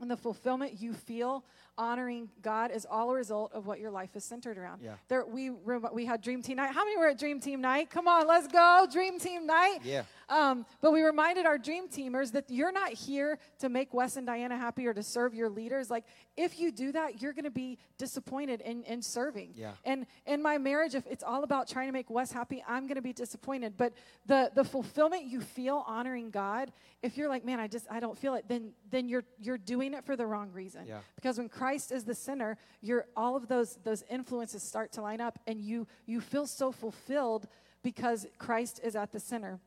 [0.00, 1.44] and the fulfillment you feel
[1.78, 4.82] honoring God is all a result of what your life is centered around.
[4.82, 4.94] Yeah.
[5.08, 6.74] There, we we had Dream Team Night.
[6.74, 7.88] How many were at Dream Team Night?
[7.88, 9.78] Come on, let's go, Dream Team Night.
[9.84, 10.02] Yeah.
[10.28, 14.26] Um, but we reminded our dream teamers that you're not here to make Wes and
[14.26, 15.90] Diana happy or to serve your leaders.
[15.90, 16.04] Like,
[16.36, 19.54] if you do that, you're going to be disappointed in, in serving.
[19.56, 19.72] Yeah.
[19.84, 22.96] And in my marriage, if it's all about trying to make Wes happy, I'm going
[22.96, 23.74] to be disappointed.
[23.76, 23.94] But
[24.26, 28.18] the the fulfillment you feel honoring God, if you're like, man, I just I don't
[28.18, 30.82] feel it, then then you're you're doing it for the wrong reason.
[30.86, 30.98] Yeah.
[31.16, 35.20] Because when Christ is the center, you're all of those those influences start to line
[35.20, 37.46] up, and you you feel so fulfilled
[37.82, 39.60] because Christ is at the center.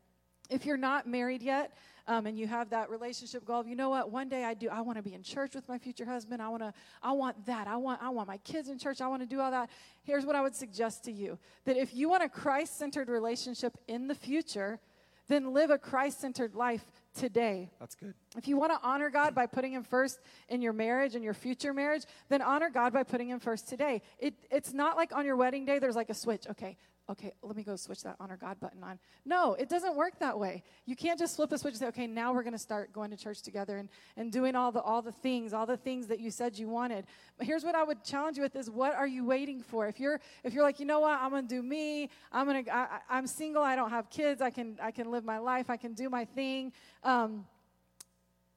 [0.50, 1.72] If you're not married yet,
[2.08, 4.82] um, and you have that relationship goal you know what, one day I do, I
[4.82, 6.42] want to be in church with my future husband.
[6.42, 7.68] I want to, I want that.
[7.68, 9.00] I want, I want my kids in church.
[9.02, 9.70] I want to do all that.
[10.04, 14.08] Here's what I would suggest to you: that if you want a Christ-centered relationship in
[14.08, 14.80] the future,
[15.28, 17.70] then live a Christ-centered life today.
[17.80, 18.14] That's good.
[18.38, 20.20] If you want to honor God by putting Him first
[20.50, 24.02] in your marriage and your future marriage, then honor God by putting Him first today.
[24.20, 26.48] It, it's not like on your wedding day, there's like a switch.
[26.50, 26.78] Okay,
[27.12, 28.98] okay, let me go switch that honor God button on.
[29.26, 30.64] No, it doesn't work that way.
[30.86, 33.12] You can't just flip a switch and say, okay, now we're going to start going
[33.12, 36.20] to church together and, and doing all the, all the things, all the things that
[36.20, 37.06] you said you wanted.
[37.38, 39.88] But here's what I would challenge you with is what are you waiting for?
[39.88, 42.66] If you're, if you're like, you know what, I'm going to do me, I'm going
[42.66, 45.78] to, I'm single, I don't have kids, I can, I can live my life, I
[45.78, 46.72] can do my thing.
[47.04, 47.46] Um,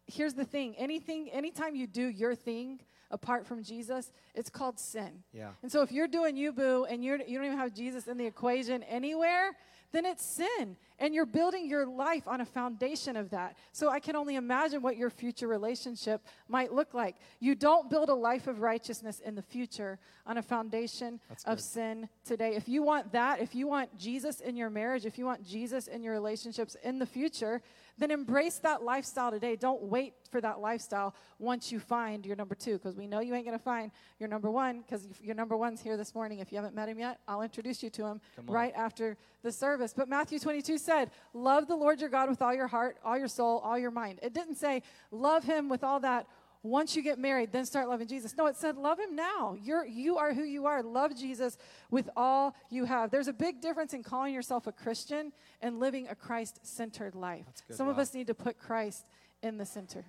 [0.06, 2.78] here's the thing anything anytime you do your thing
[3.14, 5.22] apart from jesus it's called sin.
[5.32, 5.50] Yeah.
[5.62, 8.18] and so if you're doing you boo and you're, you don't even have jesus in
[8.18, 9.56] the equation anywhere
[9.94, 10.76] then it's sin.
[10.98, 13.56] And you're building your life on a foundation of that.
[13.72, 17.16] So i can only imagine what your future relationship might look like.
[17.40, 22.08] You don't build a life of righteousness in the future on a foundation of sin
[22.24, 22.54] today.
[22.56, 25.86] If you want that if you want jesus in your marriage if you want jesus
[25.86, 27.62] in your relationships in the future
[27.98, 29.56] then embrace that lifestyle today.
[29.56, 33.34] Don't wait for that lifestyle once you find your number two, because we know you
[33.34, 36.40] ain't going to find your number one, because your number one's here this morning.
[36.40, 39.94] If you haven't met him yet, I'll introduce you to him right after the service.
[39.96, 43.28] But Matthew 22 said, Love the Lord your God with all your heart, all your
[43.28, 44.18] soul, all your mind.
[44.22, 46.26] It didn't say, Love him with all that.
[46.64, 48.34] Once you get married, then start loving Jesus.
[48.38, 49.54] No, it said, love him now.
[49.62, 50.82] You're, you are who you are.
[50.82, 51.58] Love Jesus
[51.90, 53.10] with all you have.
[53.10, 57.44] There's a big difference in calling yourself a Christian and living a Christ centered life.
[57.68, 59.04] Some of us need to put Christ
[59.42, 60.06] in the center.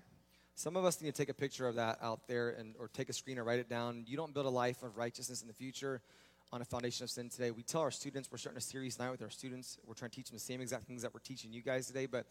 [0.56, 3.10] Some of us need to take a picture of that out there and or take
[3.10, 4.06] a screen or write it down.
[4.08, 6.02] You don't build a life of righteousness in the future
[6.54, 7.52] on a foundation of sin today.
[7.52, 9.78] We tell our students, we're starting a series tonight with our students.
[9.86, 12.06] We're trying to teach them the same exact things that we're teaching you guys today.
[12.06, 12.28] But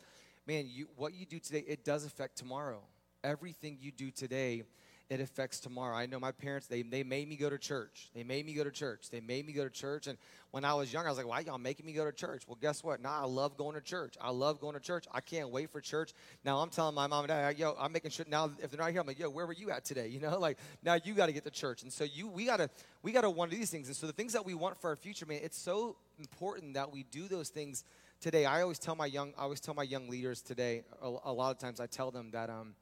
[0.47, 2.81] man, you, what you do today, it does affect tomorrow.
[3.25, 4.63] Everything you do today,
[5.11, 5.95] it affects tomorrow.
[5.95, 8.11] I know my parents, they, they made me go to church.
[8.15, 9.11] They made me go to church.
[9.11, 10.07] They made me go to church.
[10.07, 10.17] And
[10.51, 12.45] when I was younger, I was like, why y'all making me go to church?
[12.49, 13.03] Well, guess what?
[13.03, 14.15] Now I love going to church.
[14.19, 15.05] I love going to church.
[15.13, 16.13] I can't wait for church.
[16.43, 18.93] Now I'm telling my mom and dad, yo, I'm making sure now if they're not
[18.93, 20.09] here, I'm like, yo, where were you at today?
[20.15, 21.83] You know, like now you got to get to church.
[21.83, 22.71] And so you, we got to,
[23.03, 23.89] we got to want these things.
[23.89, 26.93] And so the things that we want for our future, man, it's so important that
[26.93, 27.83] we do those things
[28.21, 28.45] today.
[28.47, 31.51] I always tell my young, I always tell my young leaders today, a, a lot
[31.51, 32.75] of times I tell them that, um,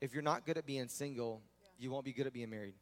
[0.00, 1.42] if you're not good at being single,
[1.78, 2.74] you won't be good at being married.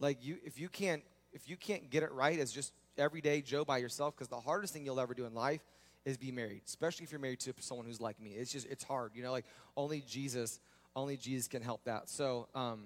[0.00, 3.64] Like you, if you can't, if you can't get it right as just everyday Joe
[3.64, 5.60] by yourself, because the hardest thing you'll ever do in life
[6.04, 8.30] is be married, especially if you're married to someone who's like me.
[8.30, 9.32] It's just, it's hard, you know.
[9.32, 9.44] Like
[9.76, 10.60] only Jesus,
[10.96, 12.08] only Jesus can help that.
[12.08, 12.84] So, um,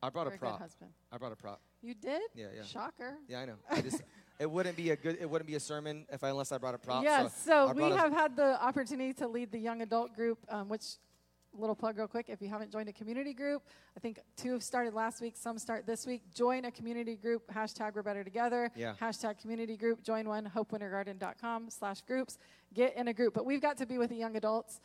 [0.00, 0.60] I brought You're a prop.
[0.60, 0.90] husband.
[1.10, 1.60] I brought a prop.
[1.82, 2.22] You did?
[2.34, 2.62] Yeah, yeah.
[2.62, 3.14] Shocker.
[3.26, 3.54] Yeah, I know.
[3.68, 4.02] I just,
[4.38, 5.18] It wouldn't be a good.
[5.20, 7.02] It wouldn't be a sermon if I unless I brought a prop.
[7.02, 10.14] Yes, I so we brought a- have had the opportunity to lead the young adult
[10.14, 10.84] group, um, which,
[11.52, 13.62] little plug real quick, if you haven't joined a community group,
[13.96, 16.22] I think two have started last week, some start this week.
[16.34, 18.94] Join a community group, hashtag we're better together, Yeah.
[19.00, 22.38] hashtag community group, join one, hopewintergarden.com slash groups,
[22.74, 23.34] get in a group.
[23.34, 24.80] But we've got to be with the young adults.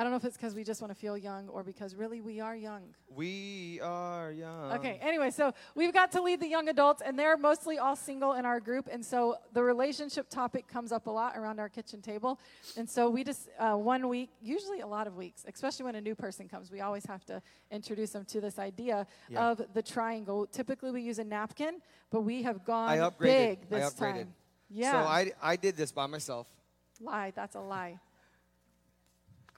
[0.00, 2.22] I don't know if it's because we just want to feel young or because really
[2.22, 2.84] we are young.
[3.14, 4.72] We are young.
[4.72, 8.32] Okay, anyway, so we've got to lead the young adults, and they're mostly all single
[8.32, 8.88] in our group.
[8.90, 12.40] And so the relationship topic comes up a lot around our kitchen table.
[12.78, 16.00] And so we just, uh, one week, usually a lot of weeks, especially when a
[16.00, 19.50] new person comes, we always have to introduce them to this idea Yeah.
[19.50, 20.46] of the triangle.
[20.46, 23.18] Typically we use a napkin, but we have gone I upgraded.
[23.20, 23.98] big I this upgraded.
[23.98, 24.34] time.
[24.70, 24.92] Yeah.
[24.92, 26.46] So I I did this by myself.
[27.00, 27.98] lie, that's a lie.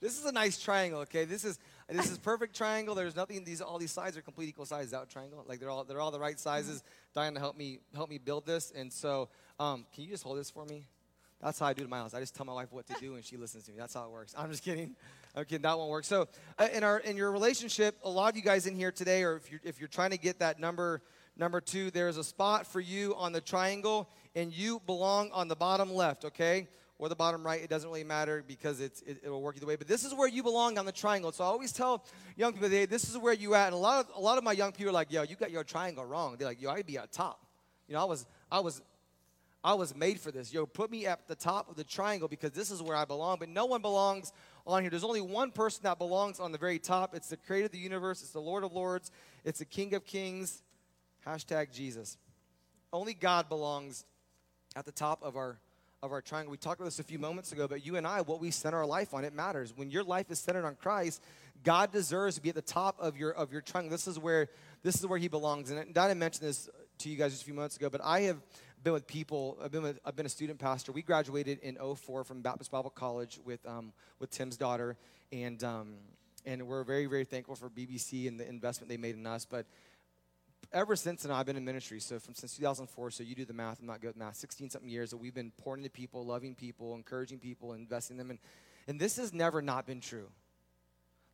[0.02, 1.24] This is a nice triangle, okay?
[1.24, 2.96] This is this is perfect triangle.
[2.96, 3.44] There's nothing.
[3.44, 4.90] These all these sides are complete equal sizes.
[4.90, 6.82] That triangle, like they're all they're all the right sizes.
[7.14, 9.28] Diana helped me help me build this, and so
[9.60, 10.86] um, can you just hold this for me?
[11.40, 12.14] That's how I do it in my house.
[12.14, 13.78] I just tell my wife what to do, and she listens to me.
[13.78, 14.34] That's how it works.
[14.36, 14.96] I'm just kidding.
[15.36, 15.62] I'm kidding.
[15.62, 16.04] That won't work.
[16.04, 16.26] So
[16.58, 19.36] uh, in our in your relationship, a lot of you guys in here today, or
[19.36, 21.00] if you're if you're trying to get that number
[21.36, 25.56] number two, there's a spot for you on the triangle, and you belong on the
[25.56, 26.24] bottom left.
[26.24, 26.66] Okay
[27.02, 27.60] or the bottom right.
[27.60, 29.74] It doesn't really matter because it's, it, will work either way.
[29.74, 31.32] But this is where you belong on the triangle.
[31.32, 32.04] So I always tell
[32.36, 33.66] young people, hey, this is where you at.
[33.66, 35.50] And a lot of a lot of my young people are like, yo, you got
[35.50, 36.36] your triangle wrong.
[36.38, 37.44] They're like, yo, I'd be at top.
[37.88, 38.82] You know, I was I was
[39.64, 40.54] I was made for this.
[40.54, 43.38] Yo, put me at the top of the triangle because this is where I belong.
[43.40, 44.32] But no one belongs
[44.64, 44.90] on here.
[44.90, 47.16] There's only one person that belongs on the very top.
[47.16, 48.22] It's the creator of the universe.
[48.22, 49.10] It's the Lord of Lords.
[49.44, 50.62] It's the King of Kings.
[51.26, 52.16] Hashtag Jesus.
[52.92, 54.04] Only God belongs
[54.76, 55.58] at the top of our
[56.02, 56.50] of our triangle.
[56.50, 58.78] We talked about this a few moments ago, but you and I, what we center
[58.78, 59.72] our life on, it matters.
[59.76, 61.22] When your life is centered on Christ,
[61.62, 63.90] God deserves to be at the top of your of your triangle.
[63.90, 64.48] This is where
[64.82, 65.70] this is where He belongs.
[65.70, 68.38] And Dinah mentioned this to you guys just a few months ago, but I have
[68.82, 69.56] been with people.
[69.62, 70.90] I've been with, I've been a student pastor.
[70.90, 74.96] We graduated in 04 from Baptist Bible College with um, with Tim's daughter,
[75.30, 75.94] and um,
[76.44, 79.46] and we're very very thankful for BBC and the investment they made in us.
[79.48, 79.66] But
[80.72, 82.00] ever since then, I've been in ministry.
[82.00, 83.80] So from since 2004, so you do the math.
[83.80, 84.36] I'm not good at math.
[84.36, 88.18] 16 something years that we've been pouring into people, loving people, encouraging people, investing in
[88.18, 88.38] them, and
[88.88, 90.28] and this has never not been true.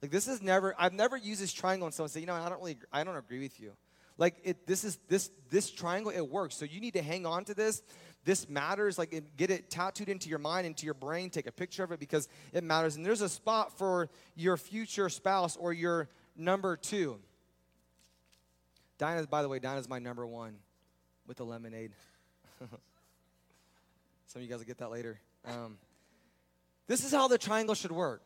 [0.03, 0.75] Like this is never.
[0.79, 3.17] I've never used this triangle and someone say, you know, I don't really, I don't
[3.17, 3.73] agree with you.
[4.17, 6.13] Like it, this is this this triangle.
[6.15, 6.57] It works.
[6.57, 7.83] So you need to hang on to this.
[8.25, 8.99] This matters.
[8.99, 11.31] Like get it tattooed into your mind, into your brain.
[11.31, 12.97] Take a picture of it because it matters.
[12.97, 17.19] And there's a spot for your future spouse or your number two.
[18.99, 20.57] Dinah, by the way, Dinah's my number one
[21.27, 21.93] with the lemonade.
[24.27, 25.21] Some of you guys will get that later.
[25.45, 25.79] Um,
[26.89, 28.23] this is how the triangle should work.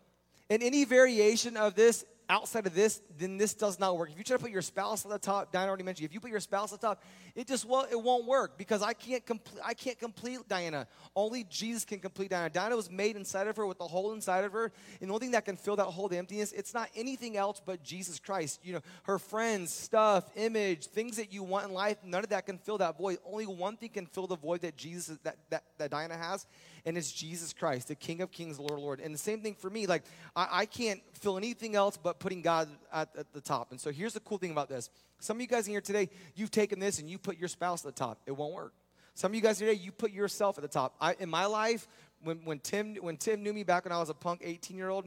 [0.48, 4.10] And any variation of this outside of this, then this does not work.
[4.10, 6.20] If you try to put your spouse at the top, Diana already mentioned, if you
[6.20, 7.02] put your spouse at the top,
[7.34, 10.86] it just well, it won't work because I can't complete I can't complete Diana.
[11.14, 12.48] Only Jesus can complete Diana.
[12.48, 14.72] Diana was made inside of her with the hole inside of her.
[15.00, 17.60] And the only thing that can fill that hole, the emptiness, it's not anything else
[17.64, 18.60] but Jesus Christ.
[18.64, 22.46] You know, her friends, stuff, image, things that you want in life, none of that
[22.46, 23.18] can fill that void.
[23.26, 26.46] Only one thing can fill the void that Jesus that, that, that Diana has,
[26.84, 29.00] and it's Jesus Christ, the King of Kings, Lord Lord.
[29.00, 29.86] And the same thing for me.
[29.86, 30.02] Like
[30.34, 33.70] I, I can't fill anything else but putting God at, at the top.
[33.70, 34.90] And so here's the cool thing about this.
[35.20, 37.84] Some of you guys in here today, you've taken this and you put your spouse
[37.84, 38.20] at the top.
[38.26, 38.74] It won't work.
[39.14, 40.96] Some of you guys today, you put yourself at the top.
[41.00, 41.86] I, in my life,
[42.22, 44.88] when, when, Tim, when Tim knew me back when I was a punk 18 year
[44.88, 45.04] old,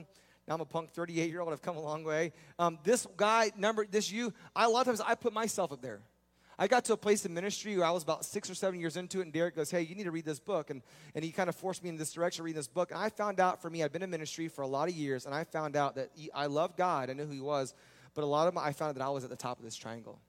[0.47, 1.51] now I'm a punk 38 year old.
[1.51, 2.31] I've come a long way.
[2.59, 5.81] Um, this guy, number, this you, I, a lot of times I put myself up
[5.81, 6.01] there.
[6.57, 8.95] I got to a place in ministry where I was about six or seven years
[8.95, 10.69] into it, and Derek goes, Hey, you need to read this book.
[10.69, 10.81] And,
[11.13, 12.91] and he kind of forced me in this direction, reading this book.
[12.91, 15.25] And I found out for me, I'd been in ministry for a lot of years,
[15.25, 17.09] and I found out that he, I loved God.
[17.09, 17.73] I knew who he was.
[18.13, 19.65] But a lot of my, I found out that I was at the top of
[19.65, 20.19] this triangle.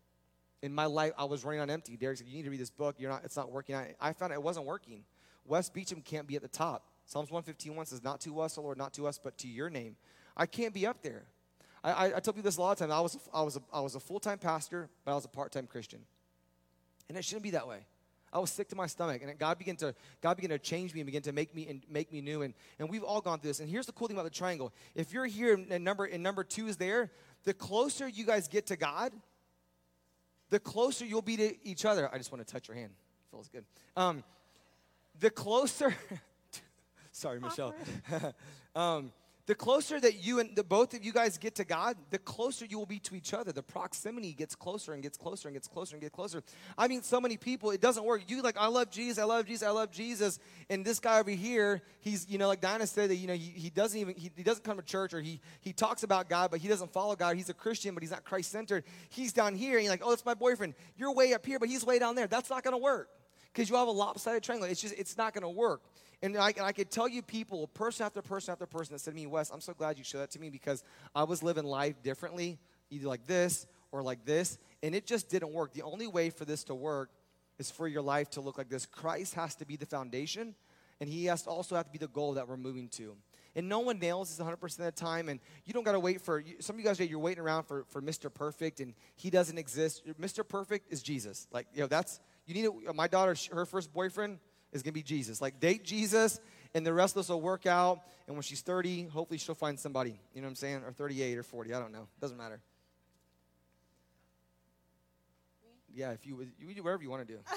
[0.63, 1.97] In my life, I was running on empty.
[1.97, 2.97] Derek said, You need to read this book.
[2.99, 3.77] You're not, it's not working.
[3.77, 5.05] I, I found it wasn't working.
[5.45, 6.89] Wes Beecham can't be at the top.
[7.05, 9.71] Psalms 115 1 says, Not to us, O Lord, not to us, but to your
[9.71, 9.95] name.
[10.37, 11.27] I can't be up there.
[11.85, 12.93] I, I, I tell people this a lot of times.
[12.93, 15.53] I was, I was I was a full time pastor, but I was a part
[15.53, 16.01] time Christian.
[17.09, 17.87] And it shouldn't be that way.
[18.33, 21.01] I was sick to my stomach, and God began to God began to change me
[21.01, 22.43] and begin to make me and make me new.
[22.43, 23.61] And, and we've all gone through this.
[23.61, 26.45] And here's the cool thing about the triangle: if you're here and number and number
[26.45, 27.11] two is there,
[27.45, 29.13] the closer you guys get to God,
[30.51, 32.13] the closer you'll be to each other.
[32.13, 32.93] I just want to touch your hand.
[33.31, 33.65] Feels good.
[33.97, 34.23] Um,
[35.19, 35.95] the closer.
[37.13, 37.75] sorry, Michelle.
[38.75, 39.13] um,
[39.47, 42.65] the closer that you and the both of you guys get to God, the closer
[42.65, 43.53] you will be to each other.
[43.53, 46.43] The proximity gets closer and gets closer and gets closer and gets closer.
[46.77, 48.23] I mean, so many people, it doesn't work.
[48.27, 51.31] You like, I love Jesus, I love Jesus, I love Jesus, and this guy over
[51.31, 54.31] here, he's, you know, like Dinah said that, you know, he, he doesn't even he,
[54.37, 57.15] he doesn't come to church or he he talks about God, but he doesn't follow
[57.15, 57.37] God.
[57.37, 58.83] He's a Christian, but he's not Christ centered.
[59.11, 60.75] He's down here, and you're like, oh, it's my boyfriend.
[60.97, 62.27] You're way up here, but he's way down there.
[62.27, 63.11] That's not gonna work
[63.57, 64.69] because you have a lopsided triangle.
[64.69, 65.81] It's just, it's not going to work.
[66.23, 69.11] And I, and I could tell you people, person after person after person that said
[69.11, 70.83] to me, Wes, I'm so glad you showed that to me because
[71.15, 72.59] I was living life differently,
[72.91, 75.73] either like this or like this, and it just didn't work.
[75.75, 77.11] The only way for this to work
[77.59, 78.87] is for your life to look like this.
[78.87, 80.55] Christ has to be the foundation,
[81.01, 83.17] and He has to also have to be the goal that we're moving to.
[83.55, 85.31] And no one nails this 100% of the time.
[85.31, 87.87] And you don't got to wait for, some of you guys, you're waiting around for,
[87.89, 88.33] for Mr.
[88.33, 90.03] Perfect, and he doesn't exist.
[90.21, 90.47] Mr.
[90.47, 91.49] Perfect is Jesus.
[91.51, 94.39] Like, you know, that's, you need to, my daughter, her first boyfriend
[94.73, 95.41] is going to be Jesus.
[95.41, 96.41] Like, date Jesus,
[96.75, 98.01] and the rest of us will work out.
[98.27, 100.19] And when she's 30, hopefully she'll find somebody.
[100.35, 100.83] You know what I'm saying?
[100.85, 101.73] Or 38 or 40.
[101.73, 102.09] I don't know.
[102.21, 102.61] Doesn't matter.
[105.95, 107.41] Yeah, if you, would you do whatever you want to do.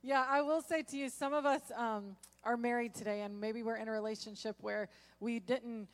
[0.00, 3.64] Yeah, I will say to you, some of us um, are married today, and maybe
[3.64, 5.88] we're in a relationship where we didn't,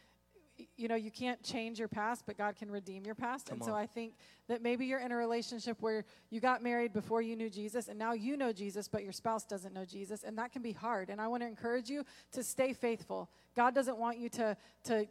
[0.77, 3.49] you know, you can't change your past, but God can redeem your past.
[3.49, 3.81] Come and so on.
[3.81, 4.15] I think
[4.49, 7.99] that maybe you're in a relationship where you got married before you knew Jesus, and
[7.99, 11.11] now you know Jesus, but your spouse doesn't know Jesus, and that can be hard.
[11.11, 13.31] And I want to encourage you to stay faithful.
[13.57, 15.07] God doesn't want you to to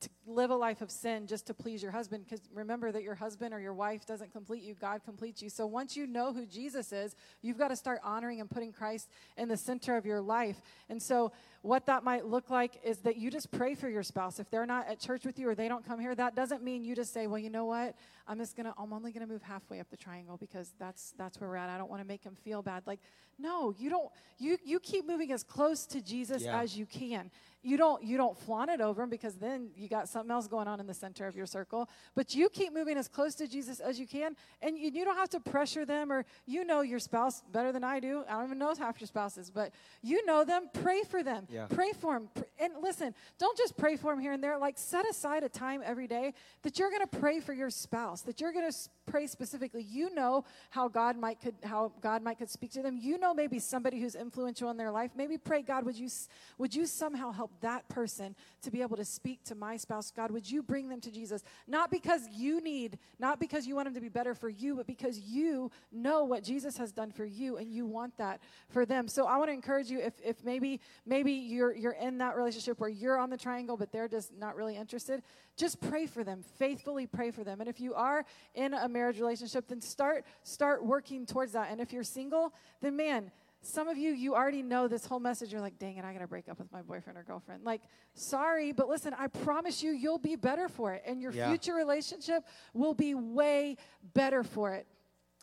[0.00, 3.14] to live a life of sin just to please your husband because remember that your
[3.14, 5.48] husband or your wife doesn't complete you god completes you.
[5.48, 9.08] So once you know who jesus is you've got to start honoring and putting christ
[9.36, 10.60] in the center of your life.
[10.88, 11.32] And so
[11.62, 14.38] what that might look like is that you just pray for your spouse.
[14.38, 16.84] If they're not at church with you or they don't come here that doesn't mean
[16.84, 17.94] you just say well you know what?
[18.26, 21.48] I'm just gonna i'm only gonna move halfway up the triangle because that's that's where
[21.50, 21.70] we're at.
[21.70, 22.82] I don't want to make him feel bad.
[22.86, 23.00] Like
[23.38, 26.60] no you don't you you keep moving as close to jesus Yeah.
[26.60, 27.30] as you can
[27.62, 30.68] you don't you don't flaunt it over him because then you got something else going
[30.68, 31.88] on in the center of your circle.
[32.14, 35.16] But you keep moving as close to jesus as you can and you, you don't
[35.16, 38.24] have to pressure them or you know your spouse better than i do.
[38.28, 40.68] I don't even know half your spouses but you know them.
[40.82, 41.46] Pray for them.
[41.50, 41.66] Yeah.
[41.66, 42.28] pray for them
[42.60, 44.58] and listen don't just pray for them here and there.
[44.58, 48.22] Like set aside a time every day that you're going to pray for your spouse
[48.22, 48.76] that you're going to
[49.08, 49.82] pray specifically.
[49.82, 52.98] You know how god might could how god might could speak to them.
[53.00, 55.12] You know maybe somebody who's influential in their life.
[55.16, 56.08] Maybe pray god would you
[56.58, 60.10] would you somehow help that person to be able to speak to my spouse?
[60.10, 61.42] God would you bring them to jesus?
[61.66, 64.86] Not because you need not because you want them to be better for you but
[64.86, 69.08] because you know what jesus has done for you and you want that for them.
[69.08, 72.78] So i want to encourage you if, if maybe maybe you're you're in that relationship
[72.78, 75.22] where you're on the triangle but they're just not really interested
[75.58, 76.42] just pray for them.
[76.56, 77.60] Faithfully pray for them.
[77.60, 81.68] And if you are in a marriage relationship then start start working towards that.
[81.70, 85.52] And if you're single then man some of you you already know this whole message.
[85.52, 87.64] You're like dang it i gotta break up with my boyfriend or girlfriend.
[87.64, 87.82] Like
[88.14, 91.02] sorry but listen i promise you you'll be better for it.
[91.04, 91.48] And your Yeah.
[91.48, 93.76] future relationship will be way
[94.14, 94.86] better for it.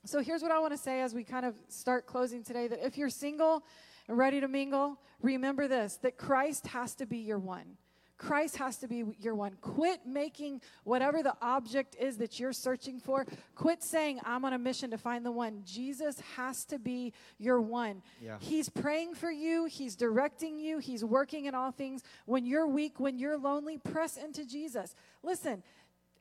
[0.05, 2.85] So here's what I want to say as we kind of start closing today that
[2.85, 3.63] if you're single
[4.07, 7.77] and ready to mingle, remember this that Christ has to be your one.
[8.17, 9.57] Christ has to be your one.
[9.61, 13.25] Quit making whatever the object is that you're searching for.
[13.55, 15.61] Quit saying, I'm on a mission to find the one.
[15.65, 18.01] Jesus has to be your one.
[18.21, 18.37] Yeah.
[18.39, 22.03] He's praying for you, He's directing you, He's working in all things.
[22.25, 24.95] When you're weak, when you're lonely, press into Jesus.
[25.21, 25.61] Listen,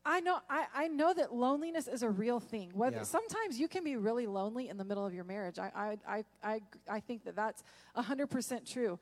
[0.07, 2.71] I know I, I know that loneliness is a real thing.
[2.75, 3.03] Whether Yeah.
[3.05, 5.59] sometimes you can be really lonely in the middle of your marriage.
[5.59, 7.63] I I I I, I think that that's
[7.97, 8.99] hundred percent true.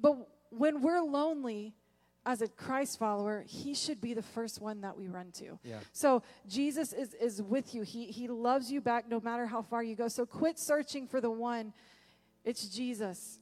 [0.00, 0.16] But
[0.50, 1.74] when we're lonely
[2.26, 5.58] as a Christ follower, He should be the first one that we run to.
[5.62, 5.78] Yeah.
[5.92, 7.82] So Jesus is is with you.
[7.82, 10.08] He He loves you back no matter how far you go.
[10.08, 11.72] So quit searching for the one.
[12.44, 13.38] It's Jesus.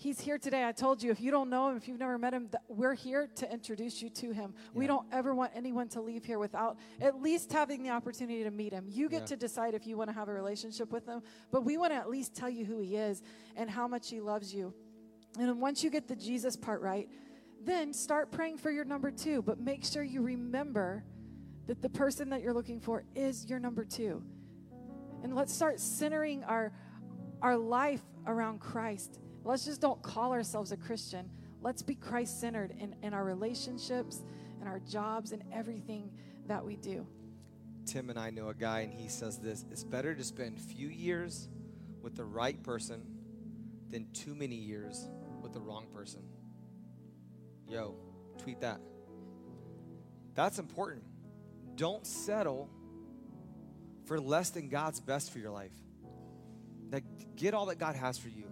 [0.00, 0.64] He's here today.
[0.64, 3.28] I told you, if you don't know him, if you've never met him, we're here
[3.34, 4.54] to introduce you to him.
[4.72, 8.52] We don't ever want anyone to leave here without at least having the opportunity to
[8.52, 8.86] meet him.
[8.88, 9.26] You get Yeah.
[9.26, 11.96] to decide if you want to have a relationship with him, but we want to
[11.96, 13.24] at least tell you who he is
[13.56, 14.72] and how much he loves you.
[15.36, 17.08] And once you get the Jesus part right,
[17.64, 21.04] then start praying for your number two, but make sure you remember
[21.66, 24.22] that the person that you're looking for is your number two.
[25.22, 26.72] And let's start centering our
[27.42, 29.20] our life around Christ.
[29.44, 31.30] Let's just don't call ourselves a Christian.
[31.60, 34.22] Let's be Christ centered in, in our relationships
[34.60, 36.10] and our jobs and everything
[36.46, 37.06] that we do.
[37.86, 40.88] Tim and I know a guy, and he says this it's better to spend few
[40.88, 41.48] years
[42.02, 43.02] with the right person
[43.88, 45.08] than too many years
[45.42, 46.22] with the wrong person.
[47.68, 47.94] Yo,
[48.38, 48.80] tweet that.
[50.34, 51.04] That's important.
[51.76, 52.70] Don't settle
[54.06, 55.72] for less than God's best for your life.
[56.90, 57.04] Like,
[57.36, 58.44] get all that God has for you.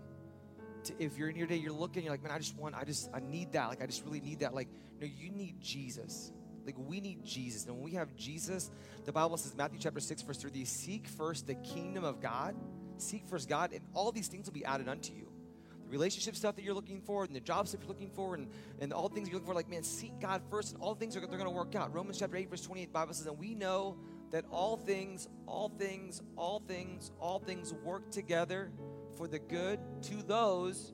[0.99, 3.11] If you're in your day, you're looking, you're like, man, I just want, I just,
[3.13, 3.69] I need that.
[3.69, 4.55] Like, I just really need that.
[4.55, 4.69] Like,
[5.01, 6.31] no, you need Jesus.
[6.65, 7.65] Like, we need Jesus.
[7.67, 8.71] And when we have Jesus,
[9.05, 12.55] the Bible says, Matthew chapter 6, verse 3, seek first the kingdom of God,
[12.99, 15.31] seek first God, and all these things will be added unto you.
[15.87, 18.49] The relationship stuff that you're looking for, and the job stuff you're looking for, and,
[18.81, 21.21] and all things you're looking for, like, man, seek God first, and all things are
[21.21, 21.95] they're going to work out.
[21.95, 23.97] Romans chapter 8, verse 28, the Bible says, and we know
[24.31, 28.71] that all things, all things, all things, all things work together
[29.17, 30.93] for the good to those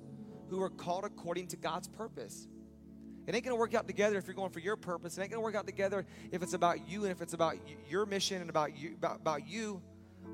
[0.49, 2.47] who are called according to God's purpose.
[3.27, 5.17] It ain't gonna work out together if you're going for your purpose.
[5.17, 7.57] It ain't gonna work out together if it's about you and if it's about
[7.89, 8.95] your mission and about you.
[8.95, 9.81] About, about you.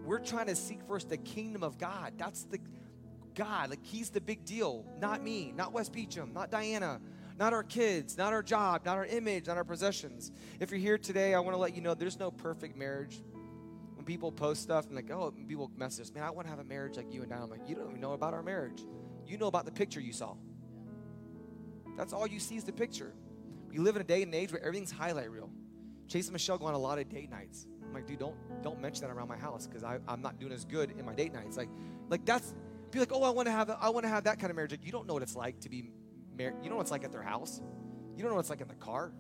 [0.05, 2.15] We're trying to seek first the kingdom of God.
[2.17, 2.59] That's the
[3.39, 3.71] God.
[3.71, 7.01] Like He's the big deal, not me, not Wes Beecham, not Diana,
[7.39, 10.33] not our kids, not our job, not our image, not our possessions.
[10.59, 13.23] If you're here today, I want to let you know there's no perfect marriage.
[13.95, 16.65] When people post stuff and like, oh, people message man, I want to have a
[16.65, 17.45] marriage like you and Diana.
[17.45, 18.83] I'm like, you don't even know about our marriage.
[19.25, 20.35] You know about the picture you saw.
[21.97, 23.15] That's all you see is the picture.
[23.71, 25.51] We live in a day and age where everything's highlight reel.
[26.09, 27.67] Chase and Michelle go on a lot of date nights.
[27.87, 30.65] I'm like, dude, don't don't mention that around my house because I'm not doing as
[30.65, 31.57] good in my date nights.
[31.57, 31.69] Like,
[32.09, 32.55] like that's
[32.91, 34.71] be like, oh, I want to have I want to have that kind of marriage.
[34.71, 35.91] Like, you don't know what it's like to be
[36.37, 36.57] married.
[36.63, 37.61] You know what it's like at their house.
[38.17, 39.13] You don't know what it's like in the car.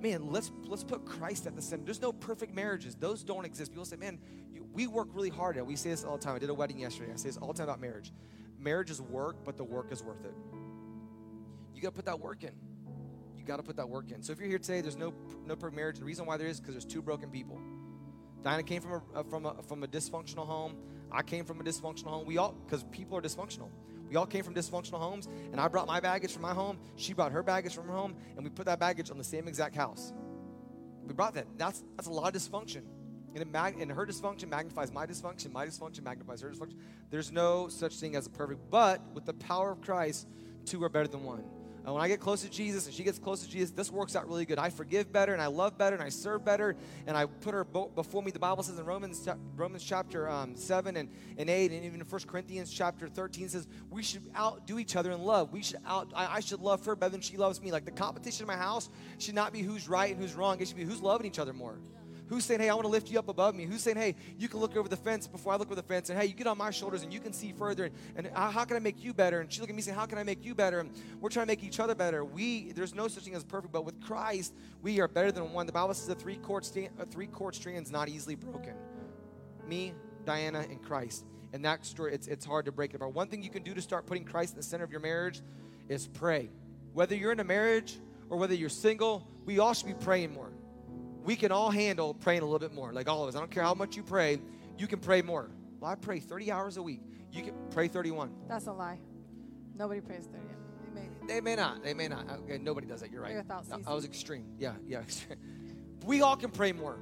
[0.00, 1.84] Man, let's let's put Christ at the center.
[1.84, 3.72] There's no perfect marriages; those don't exist.
[3.72, 4.18] People say, man,
[4.50, 5.56] you, we work really hard.
[5.56, 6.36] And we say this all the time.
[6.36, 7.12] I did a wedding yesterday.
[7.12, 8.12] I say this all the time about marriage.
[8.58, 10.34] Marriage is work, but the work is worth it.
[11.74, 12.52] You got to put that work in.
[13.36, 14.22] You got to put that work in.
[14.22, 15.12] So if you're here today, there's no
[15.46, 15.98] no perfect marriage.
[15.98, 17.58] The reason why there is because there's two broken people.
[18.42, 20.76] Diana came from a, from a, from a dysfunctional home.
[21.12, 22.26] I came from a dysfunctional home.
[22.26, 23.68] We all, because people are dysfunctional.
[24.08, 26.78] We all came from dysfunctional homes, and I brought my baggage from my home.
[26.96, 29.46] She brought her baggage from her home, and we put that baggage on the same
[29.46, 30.12] exact house.
[31.06, 31.46] We brought that.
[31.56, 32.82] That's that's a lot of dysfunction.
[33.34, 35.52] And, mag- and her dysfunction magnifies my dysfunction.
[35.52, 36.74] My dysfunction magnifies her dysfunction.
[37.10, 40.26] There's no such thing as a perfect, but with the power of Christ,
[40.64, 41.44] two are better than one.
[41.84, 44.14] And when I get close to Jesus and she gets close to Jesus, this works
[44.14, 44.58] out really good.
[44.58, 46.76] I forgive better and I love better and I serve better
[47.06, 48.30] and I put her before me.
[48.30, 49.26] The Bible says in Romans,
[49.56, 51.08] Romans chapter um, 7 and,
[51.38, 55.10] and 8 and even in 1 Corinthians chapter 13 says we should outdo each other
[55.10, 55.52] in love.
[55.52, 57.72] We should out, I, I should love her better than she loves me.
[57.72, 60.60] Like the competition in my house should not be who's right and who's wrong.
[60.60, 61.78] It should be who's loving each other more.
[62.30, 63.64] Who's saying, hey, I want to lift you up above me?
[63.64, 66.10] Who's saying, hey, you can look over the fence before I look over the fence?
[66.10, 67.86] And hey, you get on my shoulders and you can see further.
[67.86, 69.40] And, and uh, how can I make you better?
[69.40, 70.78] And she look at me saying, how can I make you better?
[70.78, 72.24] And we're trying to make each other better.
[72.24, 75.66] We, there's no such thing as perfect, but with Christ, we are better than one.
[75.66, 78.36] The Bible says a three chord, st- a uh, three chord strand is not easily
[78.36, 78.74] broken.
[79.66, 79.92] Me,
[80.24, 81.24] Diana, and Christ.
[81.52, 83.12] And that story, it's, it's hard to break it apart.
[83.12, 85.40] One thing you can do to start putting Christ in the center of your marriage
[85.88, 86.48] is pray.
[86.92, 90.52] Whether you're in a marriage or whether you're single, we all should be praying more
[91.24, 92.92] we can all handle praying a little bit more.
[92.92, 93.36] Like all of us.
[93.36, 94.40] I don't care how much you pray,
[94.78, 95.50] you can pray more.
[95.80, 97.02] Well, I pray 30 hours a week.
[97.32, 98.32] You can pray 31.
[98.48, 98.98] That's a lie.
[99.76, 100.38] Nobody prays 30.
[100.94, 101.08] They may.
[101.26, 101.82] They may not.
[101.82, 102.28] They may not.
[102.30, 103.10] Okay, nobody does that.
[103.10, 103.46] You're right.
[103.48, 104.46] No, I was extreme.
[104.58, 105.02] Yeah, yeah.
[106.04, 106.98] we all can pray more.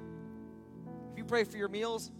[1.12, 2.12] If you pray for your meals,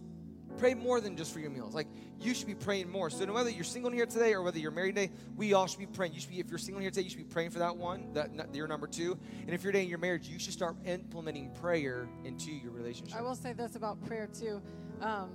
[0.59, 1.73] pray more than just for your meals.
[1.73, 1.87] Like
[2.19, 3.09] you should be praying more.
[3.09, 5.79] So no whether you're single here today or whether you're married today, we all should
[5.79, 6.13] be praying.
[6.13, 8.11] You should be if you're single here today, you should be praying for that one,
[8.13, 9.17] that you're number two.
[9.41, 13.17] And if you're dating your marriage, you should start implementing prayer into your relationship.
[13.17, 14.61] I will say this about prayer too.
[15.01, 15.29] Um,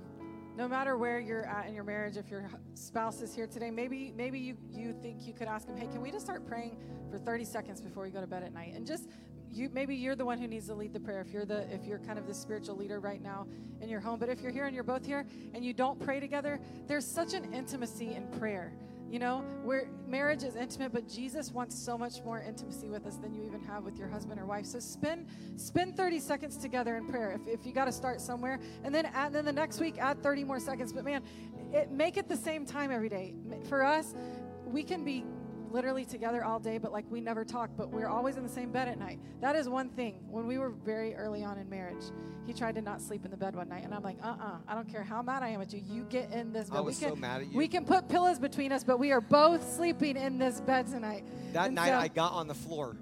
[0.55, 4.13] no matter where you're at in your marriage, if your spouse is here today, maybe
[4.15, 6.77] maybe you you think you could ask him, hey, can we just start praying
[7.11, 9.09] for 30 seconds before we go to bed at night, and just
[9.55, 11.21] you maybe you're the one who needs to lead the prayer.
[11.21, 13.47] If you're the if you're kind of the spiritual leader right now
[13.81, 16.19] in your home but if you're here and you're both here and you don't pray
[16.19, 18.73] together there's such an intimacy in prayer
[19.09, 23.17] you know where marriage is intimate but jesus wants so much more intimacy with us
[23.17, 24.65] than you even have with your husband or wife.
[24.65, 25.27] So spend
[25.57, 27.31] spend 30 seconds together in prayer.
[27.31, 30.21] If, if you got to start somewhere and then add, then the next week add
[30.23, 30.91] 30 more seconds.
[30.93, 31.21] But man
[31.73, 33.35] it, make it the same time every day.
[33.69, 34.15] For us
[34.65, 35.23] we can be
[35.75, 38.71] literally together all day, but like we never talk, but we're always in the same
[38.71, 39.19] bed at night.
[39.41, 40.21] That is one thing.
[40.29, 42.05] When we were very early on in marriage,
[42.47, 44.45] he tried to not sleep in the bed one night, and I'm like, uh uh-uh,
[44.45, 45.83] uh I don't care how mad I am at you.
[45.85, 46.77] You get in this bed.
[46.77, 47.57] I was we can, so mad at you.
[47.57, 51.25] We can put pillows between us, but we are both sleeping in this bed tonight.
[51.51, 52.95] That and night, so, I got on the floor,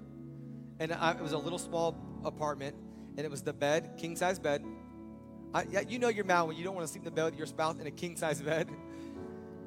[0.80, 2.74] and I, it was a little small apartment,
[3.16, 4.64] and it was the bed, king size bed.
[5.54, 7.26] I, yeah, you know you're mad when you don't want to sleep in the bed
[7.26, 8.68] with your spouse in a king size bed.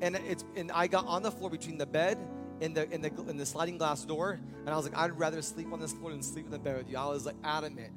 [0.01, 2.20] And it's and I got on the floor between the bed
[2.62, 5.41] in the in the in the sliding glass door, and I was like, I'd rather
[5.41, 6.97] sleep on this floor than sleep in the bed with you.
[6.97, 7.93] I was like adamant.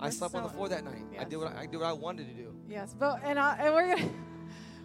[0.00, 1.02] I slept so, on the floor that night.
[1.12, 1.22] Yes.
[1.22, 2.54] I did what I, I did what I wanted to do.
[2.68, 4.10] Yes, but and I, and we're gonna.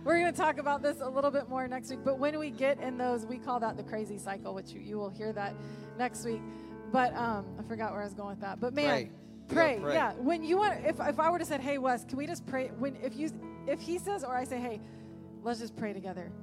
[0.03, 1.99] We're going to talk about this a little bit more next week.
[2.03, 4.97] But when we get in those, we call that the crazy cycle, which you, you
[4.97, 5.55] will hear that
[5.97, 6.41] next week.
[6.91, 8.59] But um, I forgot where I was going with that.
[8.59, 9.11] But man,
[9.47, 9.79] pray.
[9.81, 9.93] pray.
[9.93, 10.11] Yeah.
[10.15, 12.69] When you want, if, if I were to say, hey, Wes, can we just pray?
[12.79, 13.31] When if you
[13.65, 14.81] if he says or I say, hey,
[15.41, 16.33] let's just pray together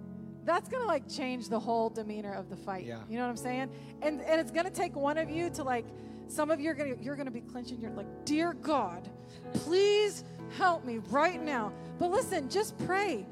[0.45, 2.86] that's going to like change the whole demeanor of the fight.
[2.86, 3.01] Yeah.
[3.09, 3.70] You know what I'm saying?
[4.03, 5.86] And and it's going to take one of you to like
[6.28, 9.09] some of you are going to you're going to be clenching you're like, "Dear God,
[9.53, 10.24] please
[10.57, 13.26] help me right now." But listen, just pray.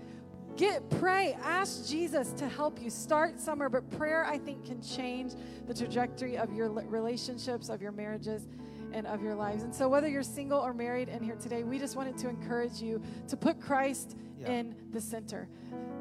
[0.56, 5.34] Get pray, ask Jesus to help you start somewhere, but prayer I think can change
[5.68, 8.48] the trajectory of your relationships, of your marriages.
[8.92, 9.62] And of your lives.
[9.62, 12.80] And so, whether you're single or married in here today, we just wanted to encourage
[12.80, 14.52] you to put Christ Yeah.
[14.52, 15.48] in the center.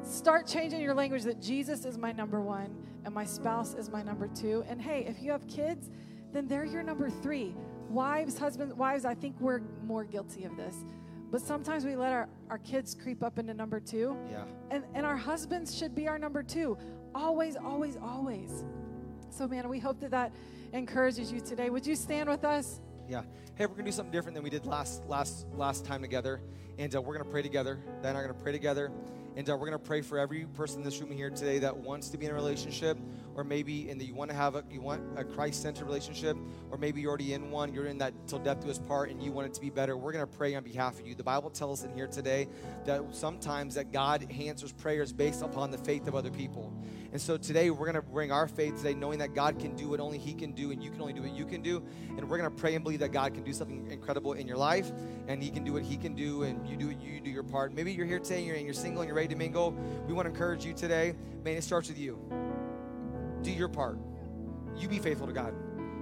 [0.02, 2.74] Start changing your language that Jesus is my number one
[3.04, 4.64] and my spouse is my number two.
[4.68, 5.90] And hey, if you have kids,
[6.32, 7.54] then they're your number three.
[7.88, 10.76] Wives, husbands, wives, I think we're more guilty of this.
[11.30, 14.16] But sometimes we let our, our kids creep up into number two.
[14.30, 14.44] Yeah.
[14.70, 16.78] And, and our husbands should be our number two.
[17.14, 18.64] Always, always, always.
[19.30, 20.32] So, man, we hope that that
[20.72, 21.70] encourages you today.
[21.70, 22.80] Would you stand with us?
[23.08, 23.22] Yeah.
[23.54, 26.40] Hey, we're gonna do something different than we did last last last time together,
[26.78, 27.78] and uh, we're gonna pray together.
[28.02, 28.92] Diana and I are gonna pray together,
[29.36, 32.10] and uh, we're gonna pray for every person in this room here today that wants
[32.10, 32.98] to be in a relationship,
[33.38, 36.36] or maybe and that you want to have a you want a Christ-centered relationship,
[36.72, 37.72] or maybe you're already in one.
[37.72, 39.96] You're in that till death do us part, and you want it to be better.
[39.96, 41.14] We're gonna pray on behalf of you.
[41.14, 42.48] The Bible tells us in here today
[42.84, 46.72] that sometimes that God answers prayers based upon the faith of other people.
[47.12, 49.88] And so today we're going to bring our faith today, knowing that God can do
[49.88, 51.82] what only He can do, and you can only do what you can do.
[52.08, 54.58] And we're going to pray and believe that God can do something incredible in your
[54.58, 54.92] life,
[55.26, 57.72] and He can do what He can do, and you do you do your part.
[57.72, 59.74] Maybe you're here today and you're, and you're single and you're ready to mingle.
[60.06, 61.14] We want to encourage you today.
[61.44, 62.47] Man, it starts with you.
[63.42, 63.98] Do your part.
[64.76, 65.54] You be faithful to God.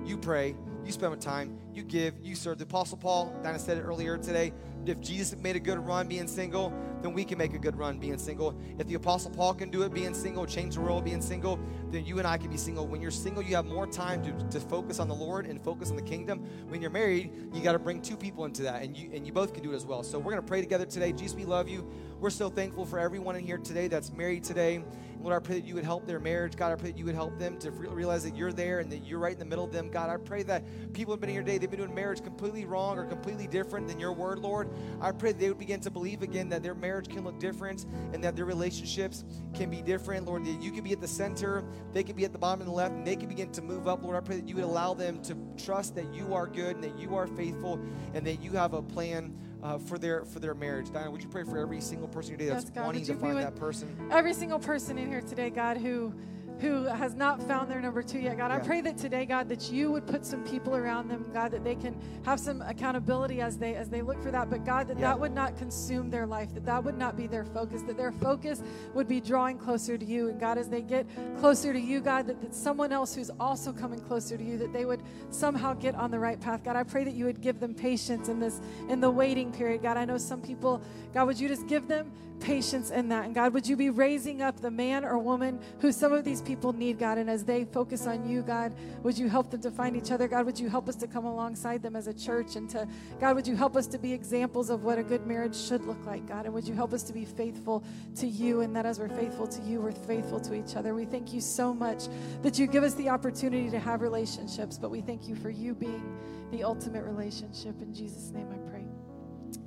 [0.04, 0.56] You pray.
[0.84, 1.58] You spend time.
[1.74, 2.14] You give.
[2.22, 2.58] You serve.
[2.58, 4.52] The Apostle Paul, Dinah said it earlier today.
[4.86, 6.72] If Jesus made a good run being single,
[7.02, 8.56] then we can make a good run being single.
[8.78, 11.58] If the Apostle Paul can do it being single, change the world being single,
[11.90, 12.86] then you and I can be single.
[12.86, 15.90] When you're single, you have more time to, to focus on the Lord and focus
[15.90, 16.46] on the kingdom.
[16.68, 19.32] When you're married, you got to bring two people into that, and you and you
[19.32, 20.04] both can do it as well.
[20.04, 21.10] So we're gonna pray together today.
[21.10, 21.84] Jesus, we love you.
[22.20, 24.84] We're so thankful for everyone in here today that's married today.
[25.20, 26.56] Lord, I pray that you would help their marriage.
[26.56, 28.90] God, I pray that you would help them to re- realize that you're there and
[28.92, 29.90] that you're right in the middle of them.
[29.90, 32.98] God, I pray that people have been here today, they've been doing marriage completely wrong
[32.98, 34.68] or completely different than your word, Lord.
[35.00, 37.86] I pray that they would begin to believe again that their marriage can look different
[38.12, 40.44] and that their relationships can be different, Lord.
[40.44, 42.74] That you can be at the center, they can be at the bottom and the
[42.74, 44.16] left, and they can begin to move up, Lord.
[44.16, 46.98] I pray that you would allow them to trust that you are good and that
[46.98, 47.80] you are faithful
[48.14, 49.36] and that you have a plan.
[49.66, 52.46] Uh, for their for their marriage, Diana, would you pray for every single person today
[52.46, 54.08] that's Yes, God, wanting to find that person?
[54.12, 56.14] Every single person in here today, God, who
[56.60, 58.38] who has not found their number two yet.
[58.38, 61.50] God, I pray that today, God, that you would put some people around them, God,
[61.50, 61.94] that they can
[62.24, 64.48] have some accountability as they as they look for that.
[64.48, 65.08] But God, that Yeah.
[65.08, 68.12] that would not consume their life, that that would not be their focus, that their
[68.12, 68.62] focus
[68.94, 70.28] would be drawing closer to you.
[70.28, 71.06] And God, as they get
[71.38, 74.72] closer to you, God, that, that someone else who's also coming closer to you, that
[74.72, 76.64] they would somehow get on the right path.
[76.64, 79.82] God, I pray that you would give them patience in this in the waiting period.
[79.82, 80.80] God, I know some people,
[81.12, 82.10] God, would you just give them
[82.40, 83.24] patience in that.
[83.24, 86.40] And God, would you be raising up the man or woman who some of these
[86.40, 87.18] people need, God?
[87.18, 90.28] And as they focus on you, God, would you help them to find each other?
[90.28, 92.56] God, would you help us to come alongside them as a church?
[92.56, 92.86] And to,
[93.20, 96.04] God, would you help us to be examples of what a good marriage should look
[96.06, 96.44] like, God?
[96.44, 97.84] And would you help us to be faithful
[98.16, 98.60] to you?
[98.60, 100.94] And that as we're faithful to you, we're faithful to each other.
[100.94, 102.04] We thank you so much
[102.42, 105.74] that you give us the opportunity to have relationships, but we thank you for you
[105.74, 106.18] being
[106.50, 107.80] the ultimate relationship.
[107.82, 108.85] In Jesus' name I pray.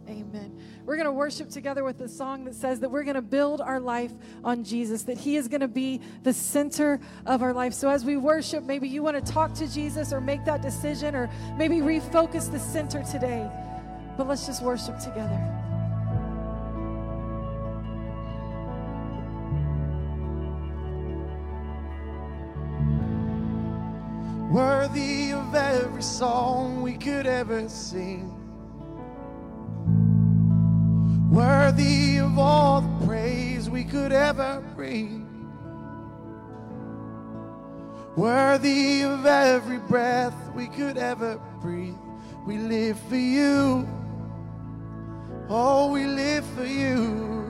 [0.09, 0.59] Amen.
[0.85, 3.61] We're going to worship together with a song that says that we're going to build
[3.61, 4.11] our life
[4.43, 7.75] on Jesus, that He is going to be the center of our life.
[7.75, 11.13] So as we worship, maybe you want to talk to Jesus or make that decision
[11.13, 13.47] or maybe refocus the center today.
[14.17, 15.59] But let's just worship together.
[24.49, 28.38] worthy of every song we could ever sing,
[31.29, 35.27] worthy of all the praise we could ever bring,
[38.15, 41.95] worthy of every breath we could ever breathe.
[42.45, 43.87] We live for you.
[45.49, 47.45] Oh, we live for you.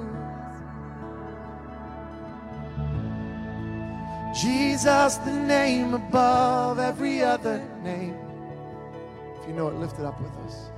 [4.34, 8.15] Jesus, the name above every other name.
[9.41, 10.69] If you know it, lift it up with us.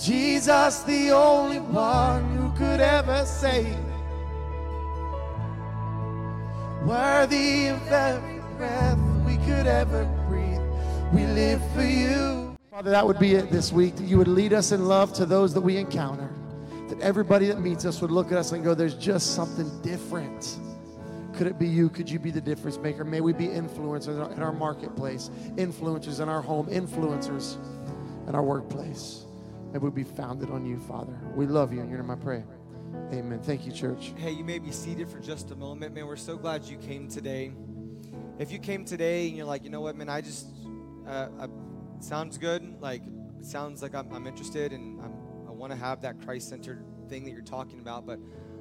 [0.00, 3.76] Jesus, the only one who could ever save.
[6.84, 10.60] Worthy of every breath we could ever breathe.
[11.12, 12.56] We live for you.
[12.70, 13.94] Father, that would be it this week.
[13.96, 16.28] That you would lead us in love to those that we encounter.
[16.88, 20.58] That everybody that meets us would look at us and go, there's just something different.
[21.34, 21.88] Could it be you?
[21.88, 23.04] Could you be the difference maker?
[23.04, 27.56] May we be influencers in our, marketplace, influencers in our home, influencers
[28.28, 29.23] in our workplace.
[29.74, 31.18] May would be founded on you, Father.
[31.34, 32.46] We love you, and you're in my prayer.
[33.12, 33.40] Amen.
[33.42, 34.12] Thank you, church.
[34.16, 35.96] Hey, you may be seated for just a moment.
[35.96, 37.50] Man, we're so glad you came today.
[38.38, 40.46] If you came today and you're like, you know what, man, I just,
[41.08, 41.48] uh, I,
[41.98, 42.80] sounds good.
[42.80, 43.02] Like,
[43.40, 45.12] sounds like I'm, I'm interested and I'm,
[45.48, 48.20] I want to have that Christ centered thing that you're talking about, but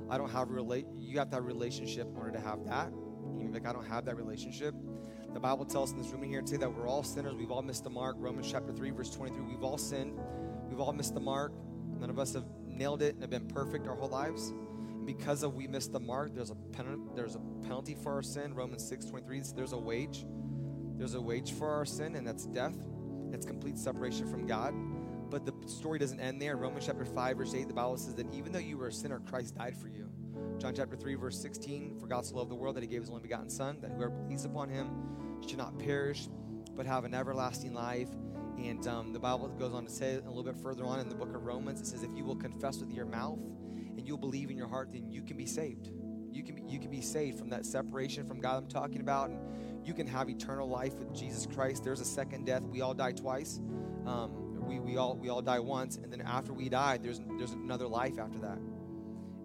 [0.09, 0.88] I don't have relate.
[0.95, 2.91] You have to have relationship in order to have that.
[3.51, 4.74] Like, I don't have that relationship.
[5.34, 7.34] The Bible tells us in this room here today that we're all sinners.
[7.34, 8.17] We've all missed the mark.
[8.19, 9.41] Romans chapter 3, verse 23.
[9.41, 10.13] We've all sinned.
[10.69, 11.53] We've all missed the mark.
[11.99, 14.49] None of us have nailed it and have been perfect our whole lives.
[14.49, 18.21] And because of we missed the mark, there's a pen- there's a penalty for our
[18.21, 18.53] sin.
[18.53, 19.41] Romans 6, 23.
[19.55, 20.23] There's a wage.
[20.97, 22.77] There's a wage for our sin, and that's death.
[23.31, 24.75] It's complete separation from God.
[25.31, 26.51] But the story doesn't end there.
[26.51, 28.93] In Romans chapter 5, verse 8, the Bible says that even though you were a
[28.93, 30.11] sinner, Christ died for you.
[30.59, 33.09] John chapter 3, verse 16, for God so loved the world that he gave his
[33.09, 34.91] only begotten Son, that whoever believes upon him
[35.49, 36.27] should not perish,
[36.75, 38.09] but have an everlasting life.
[38.57, 41.15] And um, the Bible goes on to say a little bit further on in the
[41.15, 43.39] book of Romans, it says, if you will confess with your mouth
[43.97, 45.89] and you'll believe in your heart, then you can be saved.
[46.31, 49.29] You can be, you can be saved from that separation from God I'm talking about,
[49.29, 51.83] and you can have eternal life with Jesus Christ.
[51.83, 52.63] There's a second death.
[52.63, 53.59] We all die twice.
[54.07, 57.51] Um, we, we all we all die once, and then after we die, there's there's
[57.51, 58.57] another life after that.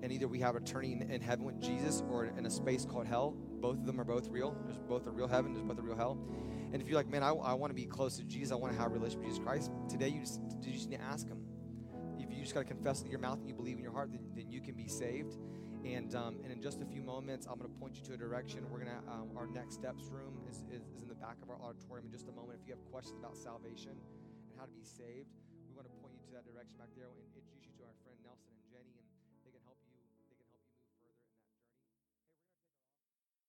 [0.03, 3.07] And either we have eternity in, in heaven with Jesus, or in a space called
[3.07, 3.36] hell.
[3.61, 4.56] Both of them are both real.
[4.64, 5.52] There's both a real heaven.
[5.52, 6.18] There's both a real hell.
[6.72, 8.52] And if you're like, man, I, I want to be close to Jesus.
[8.52, 9.70] I want to have a relationship with Jesus Christ.
[9.88, 11.42] Today, you just you just need to ask Him.
[12.18, 14.11] If you just got to confess in your mouth and you believe in your heart,
[14.12, 15.38] then, then you can be saved.
[15.84, 18.16] And, um, and in just a few moments, I'm going to point you to a
[18.16, 18.66] direction.
[18.68, 21.48] We're going to, um, our next steps room is, is, is in the back of
[21.48, 22.59] our auditorium in just a moment.
[22.61, 25.30] If you have questions about salvation and how to be saved,
[25.70, 27.38] we want to point you to that direction back there and